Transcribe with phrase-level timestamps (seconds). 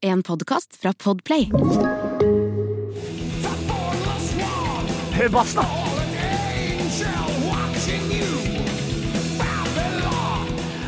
[0.00, 1.50] En podkast fra Podplay.
[5.12, 5.64] Hør bass, da!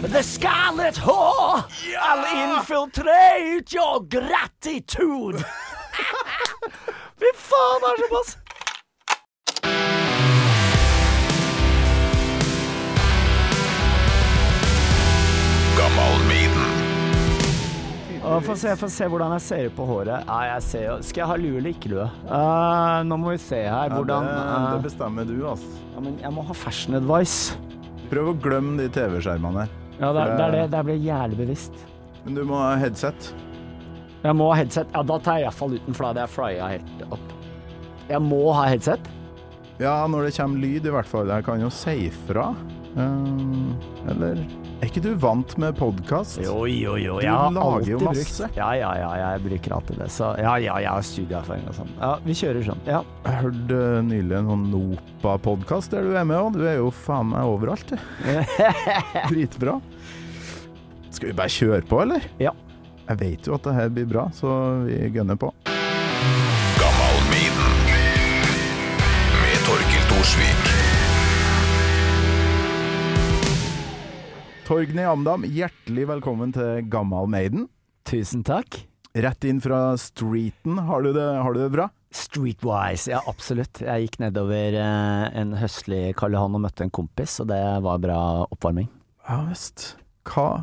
[0.03, 1.65] The scarlet whore,
[2.01, 5.43] I'll infiltrate your gratitude.
[7.19, 8.09] Fy faen, det
[18.47, 20.27] Få se, få se hvordan jeg ser ut på håret.
[20.29, 22.07] Ja, jeg ser Skal jeg ha lue eller ikke lue?
[22.29, 25.83] Uh, nå må vi se her hvordan det, eh, det bestemmer du, altså.
[25.97, 27.59] ja, men Jeg må ha fashion advice.
[28.11, 29.77] Prøv å glemme de TV-skjermene her.
[30.01, 30.65] Ja, det, det det.
[30.73, 31.85] Der ble jævlig bevisst.
[32.25, 33.33] Men du må ha headset.
[34.25, 34.91] Jeg må ha headset.
[34.95, 37.33] Ja, da tar jeg iallfall uten, for da hadde jeg flya helt opp.
[38.11, 39.11] Jeg må ha headset.
[39.81, 41.31] Ja, når det kommer lyd, i hvert fall.
[41.33, 42.51] Jeg kan jo si fra.
[42.97, 44.41] Eh, eller
[44.81, 46.41] Er ikke du vant med podkast?
[46.43, 47.19] Jo, jo, jo.
[47.21, 48.47] Du Jeg lager jo masse.
[48.49, 50.09] brukt Ja, ja, ja, jeg bruker alltid det.
[50.11, 51.93] Så ja, ja, jeg har studieerfaring og sånn.
[52.01, 52.83] Ja, vi kjører sånn.
[52.89, 53.03] Ja.
[53.27, 56.59] Jeg hørte eh, nylig en sånn Nopa-podkast der du er med òg.
[56.59, 57.97] Du er jo faen meg overalt, du.
[59.31, 59.79] Dritbra.
[61.11, 62.27] Skal vi bare kjøre på, eller?
[62.43, 62.55] Ja.
[63.11, 64.51] Jeg vet jo at det her blir bra, så
[64.87, 65.53] vi gønner på.
[69.41, 70.70] med Torkil Thorsvik.
[74.71, 77.65] Torgny Amdam, hjertelig velkommen til Gammal Maiden.
[78.07, 78.77] Tusen takk.
[79.19, 80.77] Rett inn fra streeten.
[80.87, 81.89] Har du det, har du det bra?
[82.15, 83.81] Streetwise, ja absolutt.
[83.83, 87.99] Jeg gikk nedover eh, en høstlig Karl Johan og møtte en kompis, og det var
[87.99, 88.87] bra oppvarming.
[89.27, 89.97] Ja visst.
[90.31, 90.63] Hva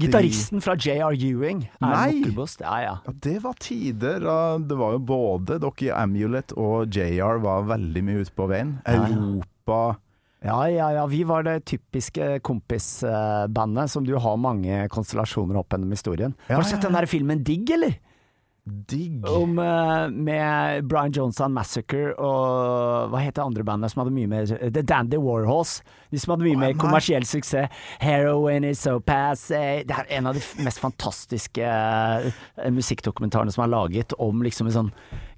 [0.00, 2.06] Gitaristen fra JR Ewing er Nei!
[2.22, 2.64] Mokkelbost.
[2.64, 2.94] Ja, ja.
[3.04, 4.24] Ja, det var tider
[4.64, 8.78] det var jo både dere i Amulet og JR var veldig mye ute på veien.
[8.88, 9.98] Europa
[10.42, 11.06] Ja, ja, ja.
[11.06, 16.34] Vi var det typiske kompisbandet som du har mange konstellasjoner opp gjennom historien.
[16.48, 17.94] Ja, har du sett den der filmen Digg, eller?
[18.64, 19.24] Digg.
[19.26, 24.30] Om, eh, med Brian Johnson Massacre og hva het det andre bandet som hadde mye
[24.30, 25.80] mer The Dandy Warhols.
[26.12, 27.72] De som hadde mye mer kommersiell suksess.
[28.02, 29.58] Heroin is so passe.
[29.88, 34.78] Det er en av de mest fantastiske eh, musikkdokumentarene som er laget om liksom en
[34.78, 34.92] sånn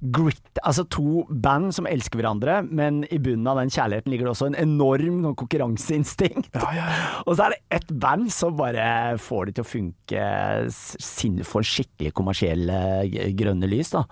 [0.05, 4.33] grit Altså to band som elsker hverandre, men i bunnen av den kjærligheten ligger det
[4.35, 6.55] også en enorm sånn konkurranseinstinkt.
[7.27, 10.29] Og så er det ett band som bare får det til å funke
[11.49, 12.79] for skikkelig kommersielle
[13.37, 14.05] grønne lys, da.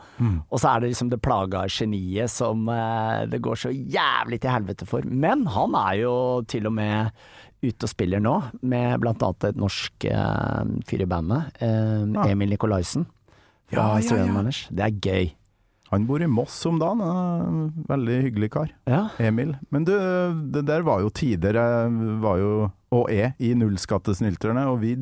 [0.50, 4.52] Og så er det liksom det plaga geniet som eh, det går så jævlig til
[4.52, 5.06] helvete for.
[5.06, 6.14] Men han er jo
[6.52, 7.10] til og med
[7.62, 8.36] ute og spiller nå,
[8.66, 11.62] med blant annet et norsk eh, fyr i bandet.
[11.62, 13.06] Eh, Emil Nikolaisen
[13.70, 14.50] fra Ja, ja, ja.
[14.70, 15.30] Det er gøy.
[15.92, 17.02] Han bor i Moss om dagen.
[17.04, 18.70] en Veldig hyggelig kar.
[18.88, 19.10] Ja.
[19.20, 19.52] Emil.
[19.68, 19.92] Men du,
[20.54, 21.90] det der var jo tider jeg
[22.22, 24.94] var jo, og er, i nullskattesnylterne, og vi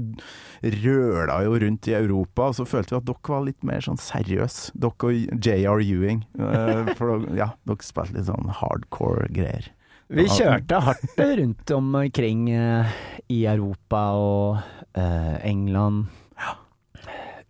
[0.83, 4.03] røla jo rundt i Europa, og så følte vi at dere var litt mer sånn
[4.03, 6.25] seriøse, dere og JR Ewing.
[6.43, 9.71] Eh, For ja, dere spilte litt sånn hardcore greier.
[10.11, 12.95] Vi kjørte hardt rundt omkring eh,
[13.31, 14.57] i Europa og
[14.99, 16.09] eh, England.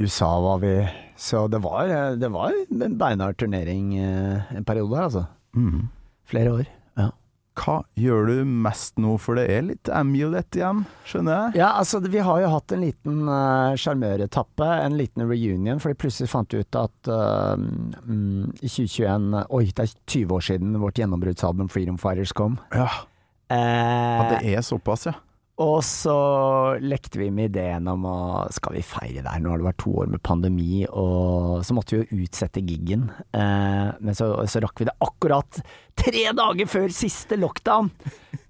[0.00, 0.75] USA var vi
[1.16, 5.25] Så det var, eh, det var en beinhard turnering en periode her, altså.
[5.56, 5.88] Mm.
[6.28, 6.69] Flere år.
[7.60, 11.60] Hva gjør du mest nå, for det er litt amulet igjen, skjønner jeg?
[11.60, 13.28] ja, altså vi har jo hatt en liten
[13.81, 19.28] sjarmøretappe, uh, en liten reunion, fordi plutselig fant vi ut at eh, mm, i 2021
[19.50, 22.59] Oi, det er 20 år siden vårt gjennombruddsalbum Freedom Fighters kom.
[22.75, 22.88] Ja,
[23.50, 25.16] Eh, ja det er såpass, ja.
[25.60, 26.16] Og så
[26.81, 28.19] lekte vi med ideen om å
[28.54, 29.41] Skal vi feire der?
[29.43, 33.09] Nå har det vært to år med pandemi, og så måtte vi jo utsette giggen.
[33.37, 35.60] Eh, men så, så rakk vi det akkurat
[36.00, 37.91] tre dager før siste lockdown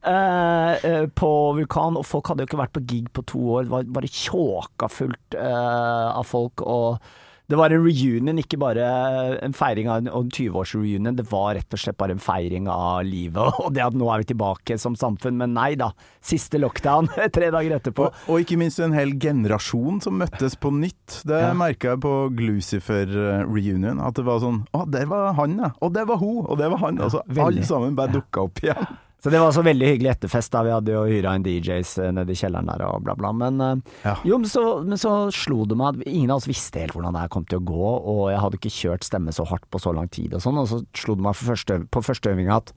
[0.06, 1.98] eh, eh, på Vulkan.
[1.98, 3.66] Og folk hadde jo ikke vært på gig på to år.
[3.66, 6.62] Det var bare tjåka fullt eh, av folk.
[6.62, 7.02] og
[7.50, 8.84] det var en reunion, ikke bare
[9.42, 11.16] en feiring av en, 20-års-reunion.
[11.18, 14.22] Det var rett og slett bare en feiring av livet, og det at nå er
[14.22, 15.34] vi tilbake som samfunn.
[15.40, 15.90] Men nei da.
[16.22, 18.06] Siste lockdown tre dager etterpå.
[18.06, 21.20] Og, og ikke minst en hel generasjon som møttes på nytt.
[21.26, 21.50] Det Ja.
[21.58, 24.00] merka jeg på Glucifer-reunion.
[24.00, 25.72] At det var sånn Å, der var han, ja.
[25.82, 26.44] Og der var hun.
[26.46, 27.00] Og der var han.
[27.02, 28.90] Altså, alle sammen bare dukka opp igjen.
[29.20, 30.50] Så det var så veldig hyggelig etterfest.
[30.54, 33.32] da Vi hadde jo hyra inn DJs eh, nede i kjelleren der og bla, bla.
[33.36, 34.14] Men, eh, Ja.
[34.24, 37.12] jo, men, så, men så slo det meg at ingen av oss visste helt hvordan
[37.18, 39.80] det her kom til å gå, og jeg hadde ikke kjørt stemme så hardt på
[39.82, 42.56] så lang tid og sånn, og så slo det meg for første, på første øvinga
[42.62, 42.72] at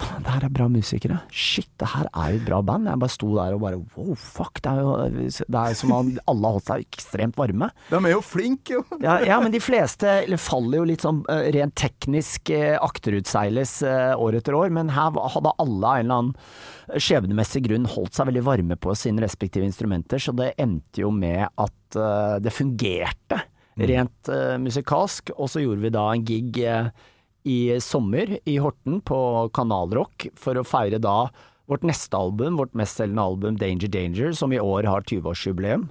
[0.00, 1.18] det her er bra musikere.
[1.32, 2.88] Shit, det her er jo et bra band.
[2.88, 4.60] Jeg bare sto der og bare wow, fuck.
[4.62, 7.70] Det er jo det er som om alle har holdt seg ekstremt varme.
[7.90, 8.84] De er jo flinke, jo.
[9.02, 14.12] Ja, ja, men de fleste faller jo litt sånn eh, rent teknisk eh, akterutseiles eh,
[14.16, 18.30] år etter år, men her hadde alle av en eller annen skjebnemessig grunn holdt seg
[18.30, 21.98] veldig varme på sine respektive instrumenter, så det endte jo med at
[22.42, 23.40] det fungerte.
[23.80, 25.32] rent eh, musikalsk.
[25.36, 26.90] Og så gjorde vi da en gig eh,
[27.48, 29.20] i sommer i Horten på
[29.56, 31.30] Kanalrock for å feire da
[31.70, 35.88] vårt neste album, vårt mestselgende album Danger Danger, som i år har 20-årsjubileum.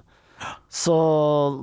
[0.68, 0.96] Så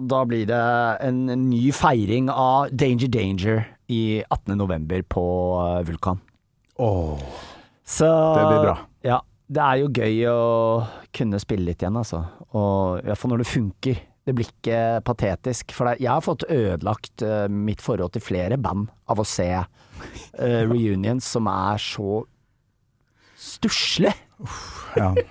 [0.09, 0.63] da blir det
[1.05, 3.63] en, en ny feiring av Danger Danger
[3.93, 4.57] i 18.
[4.57, 5.25] november på
[5.61, 6.21] eh, Vulkan.
[7.87, 8.77] Så Det blir bra.
[9.05, 9.21] Ja.
[9.47, 10.39] Det er jo gøy å
[11.15, 12.19] kunne spille litt igjen, altså.
[12.51, 14.01] Og fall når det funker.
[14.27, 15.71] Det blir ikke patetisk.
[15.71, 20.63] For jeg har fått ødelagt eh, mitt forhold til flere band av å se uh,
[20.67, 22.21] reunions som er så
[23.39, 24.13] stusslige.
[24.99, 25.13] ja.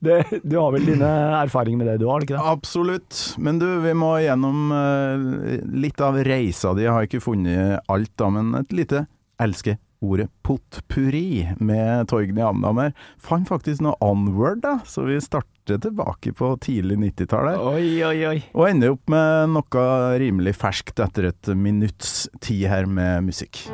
[0.00, 1.08] Det- Du har vel dine
[1.42, 2.42] erfaringer med det du har, har ikke det?
[2.52, 3.16] Absolutt.
[3.42, 6.84] Men du, vi må gjennom uh, litt av reisa di.
[6.86, 9.00] Jeg har ikke funnet alt, da, men et lite
[9.42, 12.92] elsker ordet potpurri med Torgny Amdammer.
[13.18, 17.52] Fant faktisk noe onward, da, så vi starter tilbake på tidlig 90-tall.
[17.74, 18.38] Oi, oi, oi.
[18.56, 19.86] Og ender opp med noe
[20.22, 23.66] rimelig ferskt etter et minutts tid her med musikk.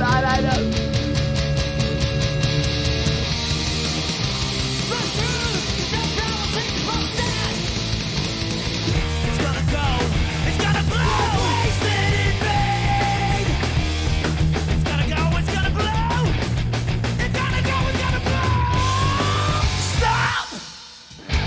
[0.00, 0.89] Faen,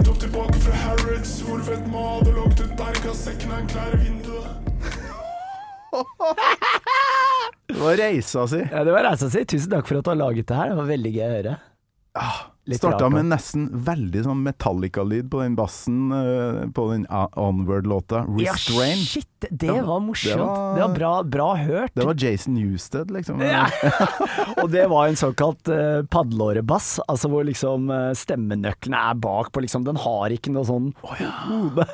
[0.00, 4.48] nettopp tilbake fra Harrods, hvor Vedma hadde lagt ut bergasekken av en klær i vinduet.
[7.70, 8.60] Det var reisa si.
[8.64, 9.44] Ja, det var reisa si.
[9.48, 10.72] Tusen takk for at du har laget det her.
[10.72, 11.52] Det var veldig gøy å høre.
[12.68, 18.24] Litt Starta med nesten veldig sånn Metallica-lyd på den bassen eh, på den Onward-låta.
[18.42, 19.29] Ja, shit!
[19.50, 20.36] Det var morsomt.
[20.36, 21.94] Det var- var, bra, bra hørt.
[21.94, 23.40] Det var Jason Newsted, liksom.
[23.42, 23.66] Ja.
[24.62, 29.60] og det var en såkalt uh, padleårebass, altså hvor liksom uh, stemmenøklene er bak på
[29.64, 31.86] liksom Den har ikke noe sånn hode.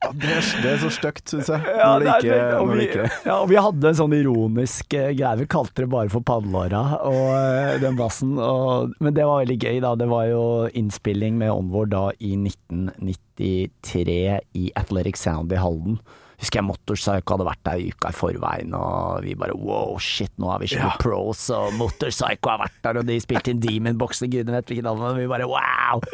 [0.00, 1.60] Ja, det, er, det er så stygt, syns jeg.
[1.66, 4.14] Ja, når det ikke, og, når det vi, ikke ja, og vi hadde en sånn
[4.16, 5.36] ironisk uh, greie.
[5.40, 8.30] Vi kalte det bare for padleåra, og uh, den bassen.
[8.40, 9.90] Og, men det var veldig gøy, da.
[10.00, 10.42] Det var jo
[10.76, 15.98] innspilling med Onward da i 1993 i Athletic Sound i Halden.
[16.40, 20.32] Husker jeg Motorpsycho hadde vært der i uka i forveien, og vi bare wow, shit,
[20.40, 23.98] nå er vi skikkelig pros, og Motorpsycho har vært der, og de spilte inn Demon
[24.00, 26.00] Box, og gudene vet hvilket album, og vi bare wow!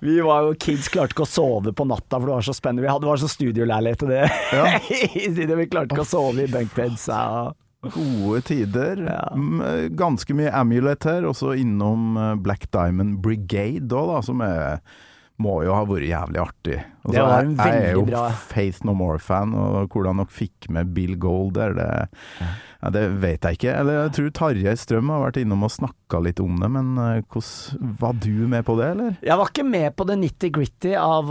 [0.00, 2.86] Vi var jo kids, klarte ikke å sove på natta, for det var så spennende.
[2.86, 5.50] Vi hadde, var så studioleilighet til det.
[5.58, 7.04] vi klarte ikke å sove i bunkbeds.
[7.10, 7.50] Ja.
[7.84, 9.02] Gode tider.
[9.04, 9.20] Ja.
[10.00, 14.80] Ganske mye Amulet her, også innom eh, Black Diamond Brigade òg, da, som er
[15.40, 16.78] må jo ha vært jævlig artig.
[17.04, 20.26] Og Det så er- en Jeg er jo bra- Faith No More-fan, og hvordan dere
[20.26, 22.08] fikk med Bill Gold der, det,
[22.82, 23.72] ja, det vet jeg ikke.
[23.80, 27.74] Eller jeg tror Tarjei Strøm har vært innom og snakka litt om det, men hos,
[28.00, 29.16] Var du med på det, eller?
[29.22, 31.30] Jeg var ikke med på det nitty-gritty av,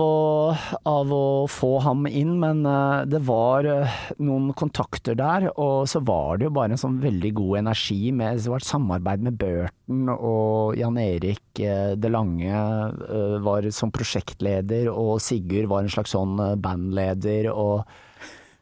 [0.86, 3.88] av å få ham inn, men eh, det var eh,
[4.20, 8.38] noen kontakter der, og så var det jo bare en sånn veldig god energi med
[8.40, 13.92] Det var et samarbeid med Burton og Jan Erik eh, Det Lange eh, var som
[13.92, 17.84] prosjektleder, og Sigurd var en slags sånn eh, bandleder, og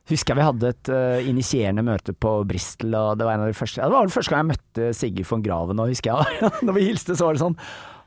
[0.07, 3.49] Husker jeg vi hadde et uh, initierende møte på Bristol, og det var en av
[3.51, 6.13] de første ja, Det var den første gang jeg møtte Sigurd von Graven, og husker
[6.13, 7.57] jeg Når vi hilste, så var det sånn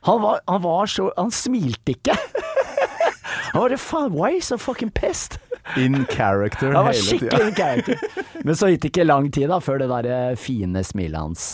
[0.09, 2.17] Han var, han var så Han smilte ikke.
[3.51, 5.37] Han var det faen Why so fucking pissed?
[5.77, 7.49] In character Han var skikkelig tida.
[7.51, 8.25] in character.
[8.49, 11.45] Men så gikk det ikke lang tid da før det der eh, fine smilet hans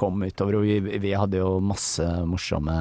[0.00, 2.74] kom utover, og vi, vi hadde jo masse morsomme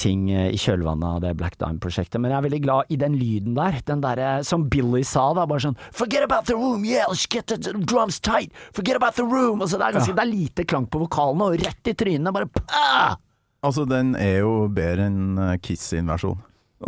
[0.00, 2.20] ting i kjølvannet av det Black Dime-prosjektet.
[2.22, 3.80] Men jeg er veldig glad i den lyden der.
[3.84, 5.44] Den derre som Billy sa, da.
[5.50, 8.54] Bare sånn Forget about the room, yeah, let's get the drums tight.
[8.72, 9.60] Forget about the room.
[9.60, 12.32] Og så det er, ganske, det er lite klang på vokalene, og rett i trynet.
[12.32, 13.18] Bare pah!
[13.66, 16.38] Altså, den er jo bedre enn eh, Kiss sin versjon.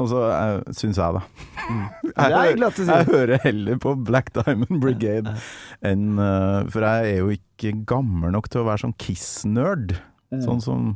[0.00, 0.22] Og så
[0.72, 1.20] syns jeg, da.
[2.22, 2.88] Er Jeg, sier.
[2.88, 5.34] jeg hører heller på Black Diamond Brigade
[5.84, 9.92] enn eh, For jeg er jo ikke gammel nok til å være sånn Kiss-nerd.
[10.32, 10.40] Mm.
[10.46, 10.86] Sånn som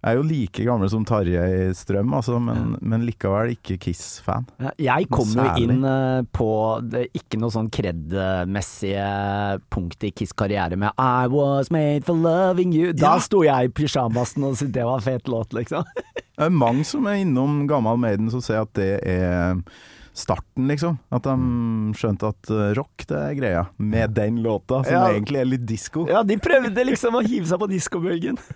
[0.00, 4.46] Jeg er jo like gammel som Tarjei Strøm, altså, men, men likevel ikke Kiss-fan.
[4.80, 6.46] Jeg kom jo inn eh, på
[6.88, 9.04] det, ikke noe sånn kred-messige
[9.68, 12.94] punkt i Kiss karriere med I was made for loving you.
[12.96, 13.20] Da Ja.
[13.20, 15.84] sto jeg i pysjamasen og syntes det var en fet låt, liksom.
[16.40, 19.58] Det er mange som er innom Gammal Maiden som ser at det er
[20.16, 20.96] starten, liksom.
[21.12, 21.34] At de
[22.00, 23.66] skjønte at eh, rock, det er greia.
[23.76, 25.04] Med den låta, som Ja.
[25.12, 26.06] egentlig er litt disko.
[26.08, 28.40] Ja, de prøvde liksom å hive seg på diskobølgen.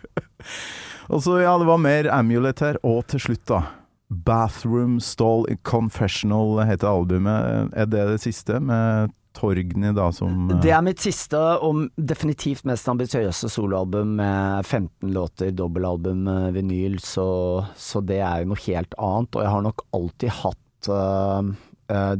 [1.08, 2.76] Og så, ja, det var mer Amulet her.
[2.86, 3.60] Og til slutt, da.
[4.08, 7.70] Bathroom Stall Confessional heter albumet.
[7.74, 12.64] Er det det siste, med Torgny da som eh, Det er mitt siste og definitivt
[12.68, 18.94] mest ambisiøse soloalbum med 15 låter, dobbelalbum, vinyl, så, så det er jo noe helt
[18.94, 19.34] annet.
[19.34, 21.44] Og jeg har nok alltid hatt øh,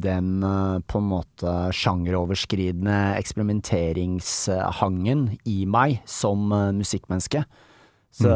[0.02, 0.28] den
[0.90, 7.40] på en måte sjangeroverskridende eksperimenteringshangen i meg som øh, musikkmenneske.
[8.14, 8.34] Så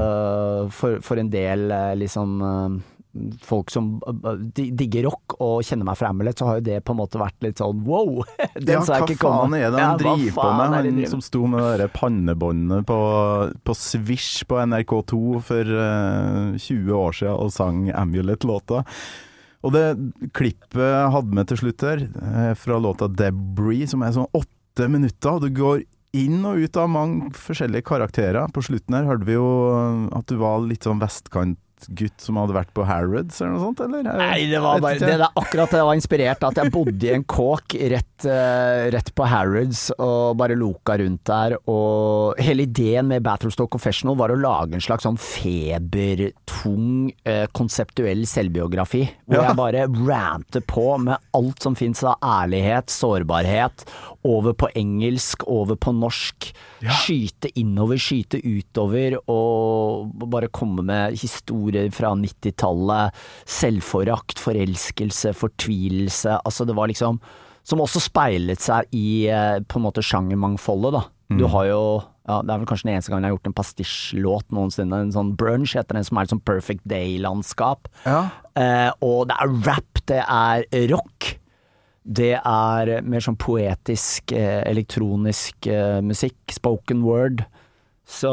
[0.74, 2.78] for, for en del øh, liksom øh,
[3.42, 6.94] folk som øh, digger rock og kjenner meg fra Amulet, så har jo det på
[6.94, 8.24] en måte vært litt sånn wow!
[8.58, 9.44] Den ja, så jeg hva ikke komme.
[9.44, 10.58] faen er det han ja, driver på med?
[10.58, 12.98] det Han driver som sto med det pannebåndet på,
[13.70, 18.84] på Swish på NRK2 for uh, 20 år siden og sang Amulet-låta.
[19.66, 19.86] Og det
[20.36, 25.34] klippet hadde med til slutt her, eh, fra låta 'Debris', som er sånn åtte minutter,
[25.34, 25.82] og du går
[26.16, 28.48] inn og ut av mange forskjellige karakterer.
[28.54, 29.48] På slutten her hørte vi jo
[30.16, 31.02] at du var litt sånn
[31.78, 34.02] vestkantgutt som hadde vært på Harrods eller noe sånt, eller?
[34.18, 37.12] Nei, det var bare det der, akkurat det var inspirert av at jeg bodde i
[37.14, 41.56] en kåk rett, uh, rett på Harrods og bare loka rundt der.
[41.70, 48.24] Og hele ideen med Battlestock Confessional var å lage en slags sånn febertung, uh, konseptuell
[48.28, 49.04] selvbiografi.
[49.28, 49.48] Hvor Ja.
[49.48, 53.84] jeg bare ranter på med alt som fins av ærlighet, sårbarhet.
[54.24, 56.52] Over på engelsk, over på norsk.
[56.82, 63.18] Skyte innover, skyte utover, og bare komme med historier fra 90-tallet.
[63.48, 66.38] Selvforakt, forelskelse, fortvilelse.
[66.44, 67.20] Altså, det var liksom
[67.68, 71.02] Som også speilet seg i eh, på en måte sjangermangfoldet, da.
[71.28, 71.82] Du har jo
[72.28, 75.00] ja, Det er vel kanskje den eneste gangen jeg har gjort en pastisjlåt noensinne.
[75.06, 77.88] En sånn brunch heter den, som er et sånn Perfect Day-landskap.
[78.04, 78.26] Ja.
[78.52, 81.30] Eh, og det er rap, det er rock.
[82.08, 87.42] Det er mer sånn poetisk, eh, elektronisk eh, musikk, spoken word.
[88.08, 88.30] Så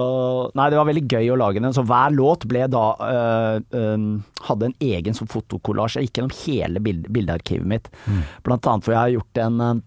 [0.55, 1.73] Nei, det var veldig gøy å lage den.
[1.75, 4.05] Så hver låt ble da øh, øh,
[4.47, 5.99] Hadde en egen sånn fotokollasj.
[5.99, 7.91] Jeg gikk gjennom hele bild, bildearkivet mitt.
[8.47, 9.83] Blant annet for jeg har gjort en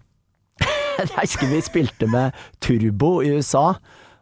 [0.99, 3.71] Jeg husker vi spilte med Turbo i USA.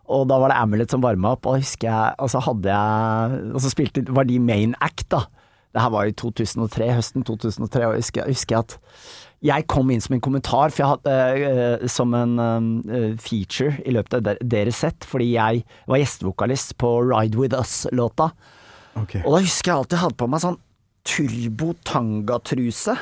[0.08, 3.40] Og da var det Amulet som varma opp, og husker jeg Og så hadde jeg
[3.52, 5.26] Og så spilte var de main act, da.
[5.76, 8.78] Det her var i 2003, høsten 2003, og jeg husker, jeg husker at
[9.46, 11.16] jeg kom inn som en kommentar, for jeg hadde,
[11.84, 12.38] uh, som en
[12.90, 18.32] eh, feature i løpet av deres sett, fordi jeg var gjestevokalist på Ride With Us-låta.
[18.98, 19.22] Okay.
[19.22, 20.60] Og da husker jeg alltid jeg hadde på meg sånn
[21.08, 22.98] turbo-tanga-truse.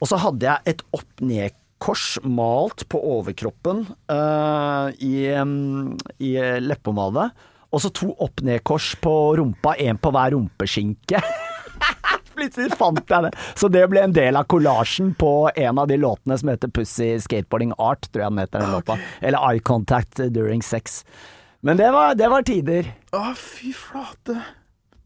[0.00, 7.28] Og så hadde jeg et opp-ned-kors malt på overkroppen uh, i, um, i leppepomade.
[7.70, 11.20] Og så to opp-ned-kors på rumpa, én på hver rumpeskinke.
[12.40, 13.32] Plutselig fant jeg det.
[13.58, 17.12] Så det ble en del av kollasjen på en av de låtene som heter Pussy
[17.22, 18.96] Skateboarding Art, tror jeg den heter den låta.
[19.20, 21.04] Eller Eye Contact During Sex.
[21.60, 22.88] Men det var, det var tider.
[23.12, 24.38] Å, fy flate.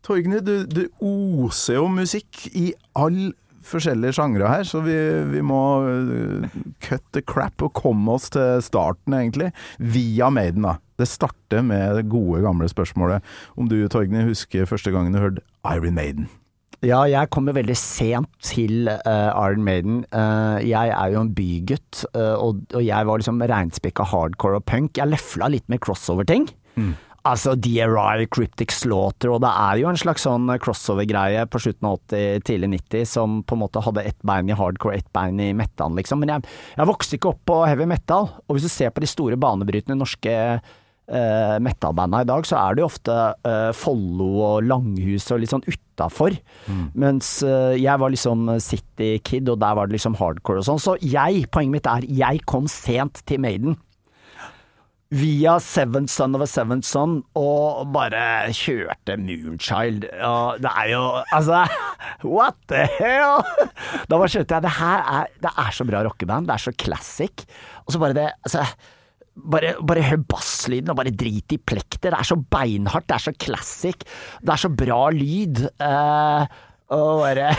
[0.05, 3.33] Torgny, du, du oser jo musikk i all
[3.65, 4.95] forskjellige sjangre her, så vi,
[5.31, 9.51] vi må uh, cut the crap og komme oss til starten, egentlig.
[9.79, 10.77] Via Maiden, da.
[11.01, 13.25] Det starter med det gode, gamle spørsmålet
[13.59, 16.29] om du, Torgny, husker første gangen du hørte Iron Maiden.
[16.85, 20.03] Ja, jeg kom jo veldig sent til uh, Iron Maiden.
[20.13, 24.69] Uh, jeg er jo en bygutt, uh, og, og jeg var liksom reinspikka hardcore og
[24.69, 25.01] punk.
[25.01, 26.49] Jeg lefla litt med crossover-ting.
[27.25, 31.97] Altså DRI, Cryptic Slaughter, og det er jo en slags sånn crossover-greie på slutten av
[32.03, 35.55] 80, tidlig 90 som på en måte hadde ett bein i hardcore, ett bein i
[35.57, 36.21] metal, liksom.
[36.21, 39.09] Men jeg, jeg vokste ikke opp på heavy metal, og hvis du ser på de
[39.09, 40.35] store banebrytende norske
[41.11, 45.53] uh, metal-banda i dag, så er det jo ofte uh, Follo og Langhus og litt
[45.53, 46.37] sånn utafor.
[46.99, 50.83] Mens uh, jeg var liksom City Kid, og der var det liksom hardcore og sånn.
[50.83, 53.79] Så jeg, poenget mitt er, jeg kom sent til Maiden.
[55.15, 60.09] Via Seventh Son of a Seventh Son, og bare kjørte Moonchild.
[60.27, 61.61] Og det er jo Altså,
[62.37, 63.45] what the hell?
[64.09, 66.75] Da bare skjønte jeg det her er, det er så bra rockeband, det er så
[66.75, 67.47] classic.
[67.85, 68.65] Og så bare det Altså
[69.35, 72.13] bare, bare hør basslyden, og bare drit i plekter.
[72.13, 74.07] Det er så beinhardt, det er så classic.
[74.41, 75.65] Det er så bra lyd.
[75.83, 76.47] Uh,
[76.95, 77.55] og bare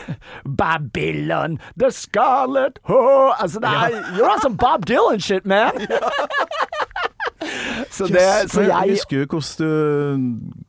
[0.58, 3.88] Babylon, the scarlet whore Altså, det er
[4.18, 5.70] You're on some Bob Dylan shit, man!
[7.94, 9.26] så det Så jeg Husker du,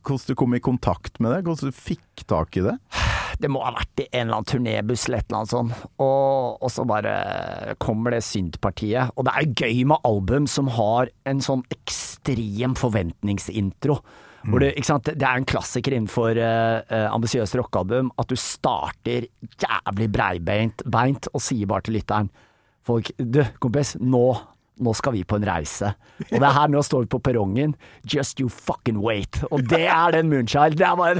[0.06, 1.44] hvordan du kom i kontakt med det?
[1.44, 2.78] Hvordan du fikk tak i det?
[3.42, 5.88] Det må ha vært i en eller annen turnébuss eller et eller annet sånt.
[6.04, 7.15] Og, og så bare
[7.84, 9.12] kommer det syntpartiet.
[9.15, 14.00] Og det er gøy med album som har en sånn ekstrem forventningsintro.
[14.46, 15.10] Ikke sant?
[15.10, 19.25] det er en klassiker innenfor uh, ambisiøse rockealbum at du starter
[19.58, 22.30] jævlig breibeint beint, og sier bare til lytteren
[22.86, 24.27] Folk, du kompis, nå
[24.84, 25.94] nå skal vi på en reise.
[26.29, 27.75] Og det er her nå står vi på perrongen.
[28.12, 29.41] Just you fucking wait.
[29.51, 30.77] Og det er den Moonchild.
[30.79, 31.15] Det er bare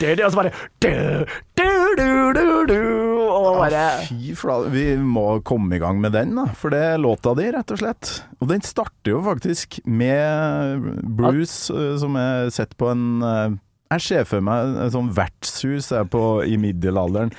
[0.00, 0.90] det, Og så bare du,
[1.60, 2.80] du, du, du, du,
[3.60, 6.48] bare Fy flate, vi må komme i gang med den, da.
[6.56, 8.12] For det er låta di, rett og slett.
[8.40, 10.86] Og den starter jo faktisk med
[11.18, 13.58] Bruce, eh, som er sett på en eh,
[13.90, 17.32] jeg ser for meg et sånn vertshus jeg på, i middelalderen,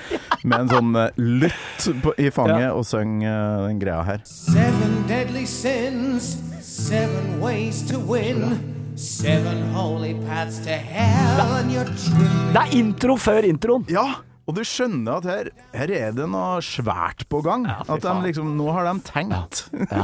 [0.44, 2.72] med en sånn eh, lytt på, i fanget, Ja.
[2.76, 4.20] og synger eh, den greia her.
[4.28, 8.58] Seven deadly sins, seven ways to win,
[8.96, 12.52] seven holy paths to hell, and your tripping.
[12.52, 13.88] Det er intro før introen.
[13.92, 14.06] Ja!
[14.42, 17.62] Og du skjønner at her, her er det noe svært på gang.
[17.70, 19.60] Ja, at de liksom, nå har de tenkt.
[19.86, 20.02] Ja.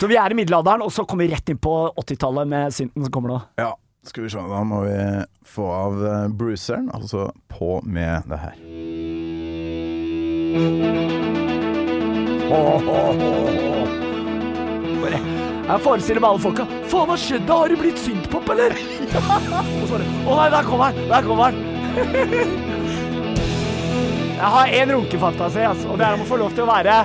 [0.00, 3.04] Så vi er i middelalderen, og så kommer vi rett inn på 80-tallet med synten
[3.04, 3.36] som kommer nå.
[3.60, 3.74] Ja,
[4.08, 4.42] skal vi se.
[4.50, 4.98] Da må vi
[5.46, 8.56] få av eh, Bruceren, altså på med det her.
[15.02, 15.18] Bare,
[15.66, 17.50] jeg forestiller meg alle folka Faen, hva skjedde?
[17.52, 18.70] Har du blitt syntpop, eller?
[19.16, 20.94] og så bare Å nei, der kommer han!
[21.10, 21.56] Der kommer han!
[24.36, 26.96] jeg har én runkefantasi, altså, og det er om å få lov til å være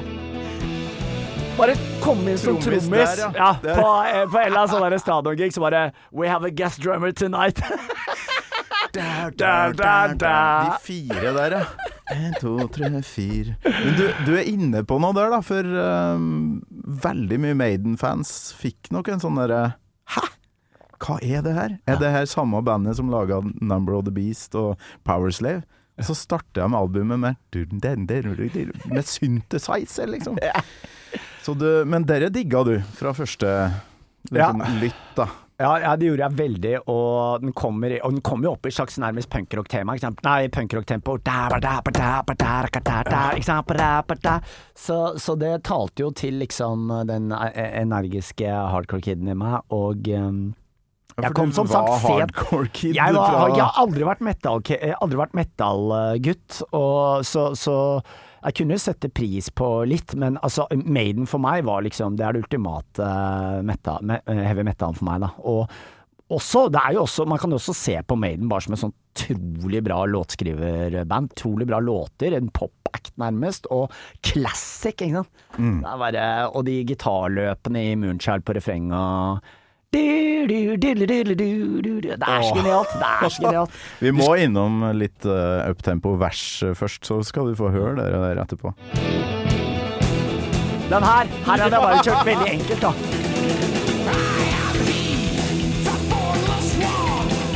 [1.61, 3.49] bare komme inn som Trommis trommis der, ja.
[3.63, 5.51] ja, på, eh, på en eller annen sånn stadiongig.
[5.53, 7.61] Så bare We have a guest drummer tonight.
[8.91, 10.65] Der, der, der, der.
[10.65, 11.91] De fire der, ja.
[12.11, 13.53] En, to, tre, fire.
[13.63, 15.39] Men du, du er inne på noe der, da.
[15.39, 16.59] For um,
[16.99, 19.61] veldig mye Maiden-fans fikk nok en sånn derre
[20.11, 20.25] Hæ?
[20.99, 21.77] Hva er det her?
[21.87, 24.75] Er det her samme bandet som laga Number of the Beast og
[25.07, 25.63] Powerslave?
[26.03, 27.39] Så starter jeg med albumet med
[28.91, 30.35] Med synthesizer, liksom.
[31.41, 33.49] Så du, men dere digga du fra første
[34.29, 35.27] liksom, lytt, da.
[35.61, 38.71] Ja, ja, det gjorde jeg veldig, og den kommer, og den kommer jo opp i
[38.73, 39.93] slags nærmest punkrock-tema.
[40.25, 41.19] Nei, punkrock-tempo.
[44.77, 50.41] Så, så det talte jo til liksom den eh, energiske hardcore-kiden i meg, og um,
[51.21, 52.33] Jeg kom som sagt sent.
[52.81, 53.77] jeg, jeg har
[55.05, 57.77] aldri vært metal-gutt, og så, så
[58.41, 62.33] jeg kunne sette pris på litt, men altså, Maiden for meg var liksom Det er
[62.37, 65.29] det ultimate eh, metal, me- eh, heavy metal for meg, da.
[65.45, 65.67] Og
[66.31, 68.79] også, det er jo også, man kan jo også se på Maiden bare som et
[68.85, 71.33] sånn utrolig bra låtskriverband.
[71.35, 73.91] Utrolig bra låter, en pop-act nærmest, og
[74.23, 75.41] classic, ikke sant.
[75.83, 76.23] Det er bare,
[76.55, 79.43] og de gitarløpene i Moonchild på refrenget
[79.91, 79.99] Det
[82.27, 82.91] er så genialt.
[82.95, 83.71] Det er så genialt.
[83.99, 88.71] Vi må innom litt uh, uptempo-vers først, så skal du få høre det der etterpå.
[90.91, 92.91] Den her, her hadde jeg bare kjørt veldig enkelt, da.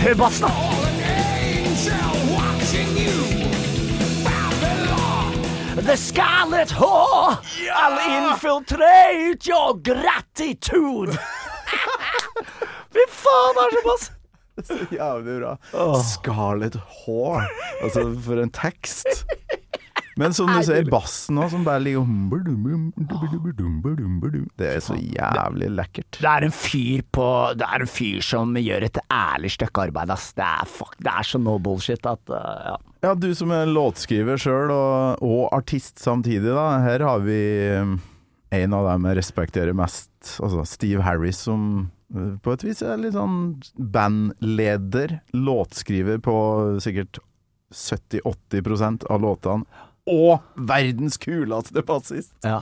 [0.03, 0.51] Hør bassen, da.
[5.85, 7.37] The scarlet whore,
[7.75, 7.99] I'll
[8.31, 11.17] infiltrate your gratitude.
[12.95, 14.11] Fy faen, det er såpass!
[14.69, 15.57] Så jævlig bra.
[15.99, 17.43] Scarlet Hår.
[17.83, 19.25] Altså, for en tekst.
[20.15, 22.05] Men som du ser, bassen òg, som bare ligger
[24.55, 26.21] Det er så jævlig lekkert.
[26.21, 27.25] Det er en fyr på
[27.59, 30.29] Det er en fyr som gjør et ærlig stykke arbeid, ass.
[30.37, 32.39] Det er, fuck, det er så no bullshit at uh,
[32.71, 32.77] ja.
[33.03, 36.79] Ja, du som er låtskriver sjøl, og, og artist samtidig, da.
[36.85, 37.41] Her har vi
[37.75, 37.97] um,
[38.55, 43.15] en av dem jeg respekterer mest, altså Steve Harris, som på et vis er litt
[43.15, 46.35] sånn bandleder, låtskriver på
[46.83, 47.19] sikkert
[47.73, 49.65] 70-80% av låtene.
[50.05, 50.37] Og
[50.69, 52.35] verdens kuleste bassist!
[52.45, 52.59] Ja.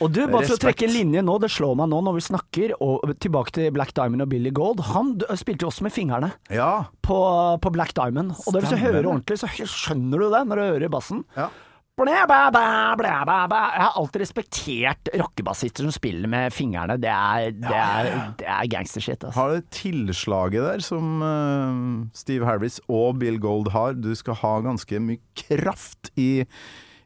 [0.00, 2.22] Og du, bare for å trekke en linje nå, det slår meg nå når vi
[2.30, 4.80] snakker, og tilbake til Black Diamond og Billy Gold.
[4.94, 6.86] Han spilte jo også med fingrene Ja.
[7.04, 7.18] på,
[7.60, 8.32] på Black Diamond.
[8.46, 11.26] Og det, hvis du hører ordentlig, så skjønner du det når du hører bassen.
[11.36, 11.50] Ja.
[11.98, 13.08] Blæ, blæ, blæ.
[13.10, 16.94] Jeg har alltid respektert rockebassister som spiller med fingrene.
[17.02, 19.24] Det er, det er, det er gangstershit.
[19.24, 19.34] Altså.
[19.40, 23.92] Har det tilslaget der som uh, Steve Harris og Bill Gold har.
[23.98, 26.44] Du skal ha ganske mye kraft i,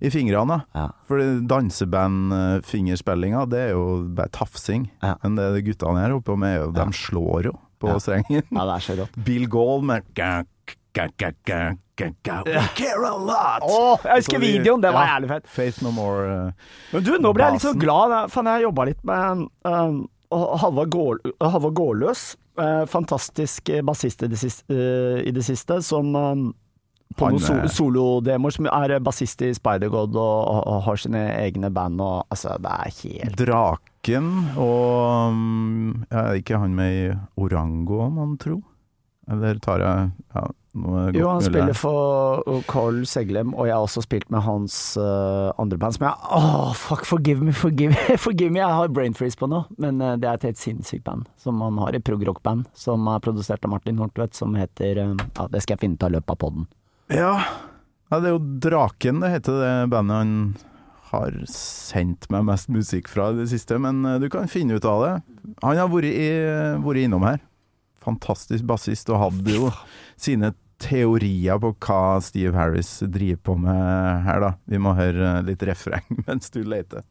[0.02, 0.61] i fingrene.
[0.76, 0.90] Ja.
[1.09, 1.16] For
[1.48, 4.90] dansebandfingerspillinga, det er jo bare tafsing.
[5.02, 5.14] Ja.
[5.24, 7.96] Men det de guttene her oppe med, er de slår jo på Ja.
[7.98, 8.44] strengen.
[8.52, 9.16] Ja, det er så rått.
[9.24, 10.46] Bill Gold med gak,
[10.92, 11.76] gak, gak, ga, ga, ga.
[12.00, 13.62] We care a lot!
[13.62, 15.48] Åh, jeg husker videoen, det var ja, jævlig fett.
[15.52, 16.22] Faith No More.
[16.24, 18.14] Uh, Men du, nå ble jeg litt så glad.
[18.33, 19.98] Faen, jeg jobba litt med um,
[20.33, 22.24] Halvard Gård- Gårdløs.
[22.59, 26.42] Uh, fantastisk bassist i det siste, uh, i det siste som eh,
[27.16, 31.22] på Han, noen so eh, solodemoer, som er bassist i Spider-God og, og har sine
[31.38, 34.28] egne band og altså, det er helt Draken
[34.61, 37.07] og um, Er ikke han med i
[37.40, 38.59] Orango, man tro?
[39.33, 44.30] Eller tar jeg ja, Jo, han spiller for Carl Seglem, og jeg har også spilt
[44.32, 48.62] med hans uh, andre band som jeg Åh, fuck, forgive me, forgive me, forgive me.
[48.62, 51.61] Jeg har brain freeze på nå, men uh, det er et helt sinnssykt band som
[51.61, 55.61] han har, et prog-rock-band som er produsert av Martin Hortvedt, som heter uh, Ja, det
[55.64, 56.66] skal jeg finne ut av løpet av podden.
[57.12, 57.35] Ja.
[58.08, 60.37] ja, det er jo Draken det heter det bandet han
[61.12, 64.87] har sendt meg mest musikk fra i det siste, men eh, du kan finne ut
[64.88, 65.14] av det.
[65.61, 66.28] Han har vært, i,
[66.80, 67.42] vært innom her.
[68.03, 69.71] Fantastisk bassist, og hadde jo
[70.19, 74.53] sine teorier på hva Steve Harris driver på med her, da.
[74.67, 77.07] Vi må høre litt refreng mens du leter.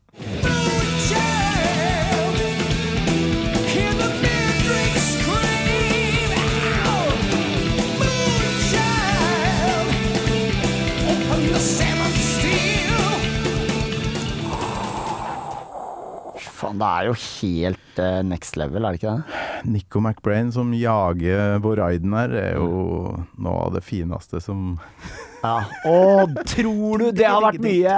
[16.61, 19.41] Faen, det er jo helt uh, next level, er det ikke det?
[19.73, 24.75] Nico McBrain som jager Boraiden her, er jo noe av det fineste som
[25.41, 25.55] Ja.
[25.89, 27.95] Og tror du det har vært mye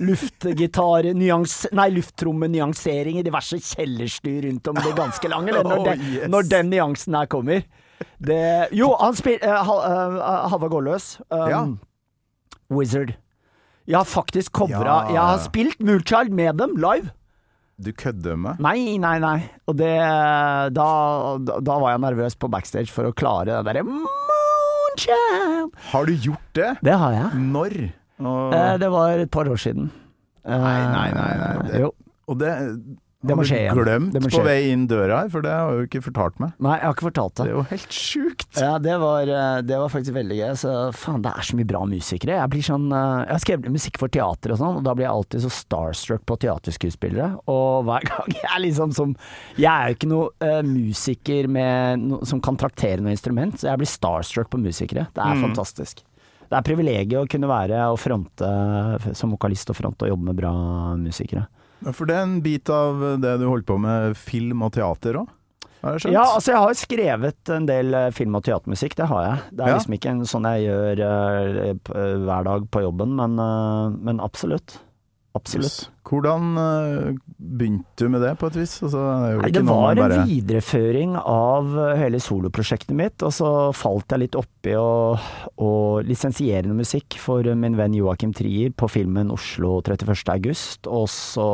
[0.00, 6.06] luftgitar, nei, lufttromme-nyansering i diverse kjellerstyr rundt om det ganske lang, eller når, Oh, den,
[6.14, 6.28] yes.
[6.32, 7.66] når den nyansen her kommer?
[8.16, 8.40] Det,
[8.72, 11.12] jo, han spiller uh, Halvard Gårdløs.
[11.28, 11.62] Um, Ja.
[12.70, 13.12] Wizard.
[13.90, 15.12] Jeg har faktisk covra Ja.
[15.12, 17.10] Jeg har spilt Moonchild med dem live.
[17.80, 18.58] Du kødder med?
[18.60, 19.38] Nei, nei, nei.
[19.70, 19.94] Og det
[20.76, 20.88] Da,
[21.40, 25.72] da, var jeg nervøs på backstage for å klare det derre Moonchild.
[25.92, 26.70] Har du gjort det?
[26.84, 27.40] Det har jeg.
[27.54, 27.76] Når?
[28.20, 29.90] Og, Eh, det var et par år siden.
[30.44, 31.68] Eh, Nei, nei, nei, nei.
[31.70, 31.92] Det- Jo.
[32.28, 32.52] og det,
[33.20, 33.76] Det må har du skje igjen.
[33.84, 34.44] glemt Det må på skje.
[34.46, 36.54] vei inn døra her, for det har du ikke fortalt meg.
[36.64, 37.50] Nei, jeg har ikke fortalt Det det.
[37.50, 38.46] er jo helt sjukt.
[38.56, 40.52] Ja, det var, eh, det var faktisk veldig gøy.
[40.56, 42.38] Så faen, det er så mye bra musikere.
[42.40, 45.04] Jeg blir sånn eh, Jeg har skrevet musikk for teater og sånn, og da blir
[45.04, 47.28] jeg alltid så starstruck på teaterskuespillere.
[47.52, 49.12] Og hver gang jeg er liksom som
[49.60, 53.68] Jeg er jo ikke noen uh, musiker med no, som kan traktere noe instrument, så
[53.68, 55.08] jeg blir starstruck på musikere.
[55.12, 56.00] Det er fantastisk.
[56.50, 58.48] Det er privilegiet å kunne være og fronte
[59.14, 60.50] som vokalist og fronte og jobbe med bra
[60.98, 61.44] musikere.
[61.96, 65.28] For det er en bit av det du holder på med, film og teater òg?
[65.80, 69.38] Ja, altså jeg har skrevet en del eh, film- og teatermusikk, det har jeg.
[69.56, 69.76] Det er Ja.
[69.78, 74.76] liksom ikke en sånn jeg gjør uh, hver dag på jobben, men, uh, men absolutt.
[75.32, 75.66] Absolutt.
[75.70, 75.90] Yes.
[76.10, 78.72] Hvordan eh, begynte du med det, på et vis?
[78.82, 83.50] Altså, det Nei, det var en bare videreføring av eh, hele soloprosjektet mitt, og så
[83.76, 85.14] falt jeg litt oppi å,
[85.62, 85.70] å
[86.02, 90.18] lisensiere musikk for min venn Joakim Trier på filmen 'Oslo 31.
[90.34, 91.48] august', og så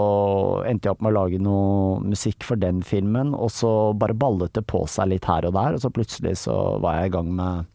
[0.65, 4.57] endte jeg opp med å lage noe musikk for den filmen, og så bare ballet
[4.57, 7.33] det på seg litt her og der, og så plutselig så var jeg i gang
[7.45, 7.73] med,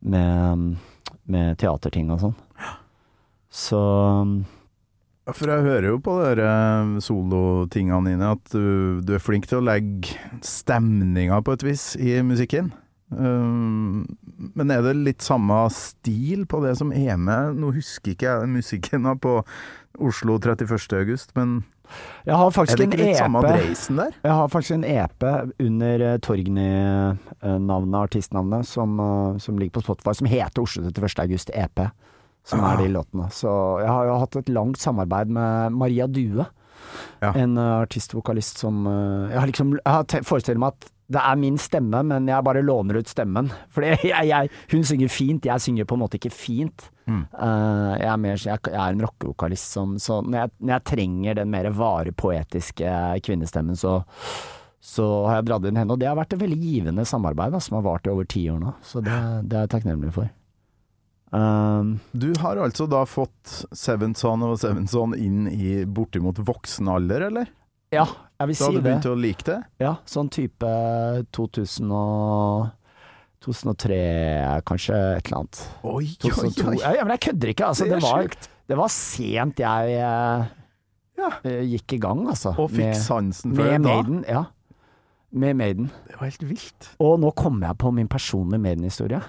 [0.00, 0.68] med,
[1.28, 2.38] med teaterting og sånn.
[3.52, 3.80] Så
[5.34, 6.50] For jeg hører jo på dere
[7.02, 10.14] solotingene dine at du, du er flink til å legge
[10.46, 12.70] stemninga på et vis i musikken.
[13.10, 14.04] Um,
[14.58, 17.58] men er det litt samme stil på det som er med?
[17.58, 19.40] Nå husker ikke jeg musikken på
[20.02, 20.78] Oslo 31.
[20.98, 21.60] august, men
[22.26, 24.16] jeg har er faktisk det en ikke litt samme dreisen der?
[24.24, 25.26] Jeg har faktisk en EP
[25.62, 31.22] under eh, Torgny-navnet, artistnavnet, som, eh, som ligger på Spotify, som heter Oslo 31.
[31.22, 31.86] august EP.
[32.46, 33.26] Som er de låtene.
[33.34, 33.50] Så
[33.82, 36.46] jeg har jo hatt et langt samarbeid med Maria Due.
[37.20, 37.32] Ja.
[37.34, 41.36] En eh, artistvokalist som eh, Jeg har liksom jeg har te- meg at det er
[41.38, 43.52] min stemme, men jeg bare låner ut stemmen.
[44.02, 46.88] Jeg, hun synger fint, jeg synger på en måte ikke fint.
[47.06, 47.20] Mm.
[47.30, 50.84] Uh, jeg, er mer, jeg, jeg er en rockevokalist som Så når jeg, når jeg
[50.90, 52.90] trenger den mer vare, poetiske
[53.22, 54.00] kvinnestemmen, så
[54.86, 57.58] så har jeg dratt inn henne, og det har vært et veldig givende samarbeid da,
[57.62, 58.74] som har vart i over ti år nå.
[58.86, 59.16] Så det,
[59.50, 60.28] det er jeg takknemlig for.
[61.36, 67.50] Um, Du har altså da fått Sevenson og Sevenson inn i bortimot voksen alder, eller?
[67.94, 68.06] ja,
[68.40, 69.58] jeg vil si Da hadde du begynt å like det?
[69.84, 70.70] Ja, sånn type
[71.36, 72.70] 2000 og
[73.46, 73.98] 2003,
[74.66, 75.60] kanskje et eller annet.
[75.86, 76.66] Oi, 2002.
[76.72, 76.78] oi.
[76.82, 77.68] ja, men jeg kødder ikke.
[77.68, 78.28] Altså, Det det, var,
[78.72, 80.46] det var sent jeg eh,
[81.20, 81.30] Ja.
[81.44, 82.54] eh, gikk i gang, altså.
[82.58, 83.94] Og fikk med, sansen for med det da?
[83.94, 84.24] Maiden.
[84.28, 84.44] Ja.
[85.36, 85.90] Med Maiden.
[86.08, 86.90] Det var helt vilt.
[86.98, 89.22] Og nå kommer jeg på min personlige Maiden-historie.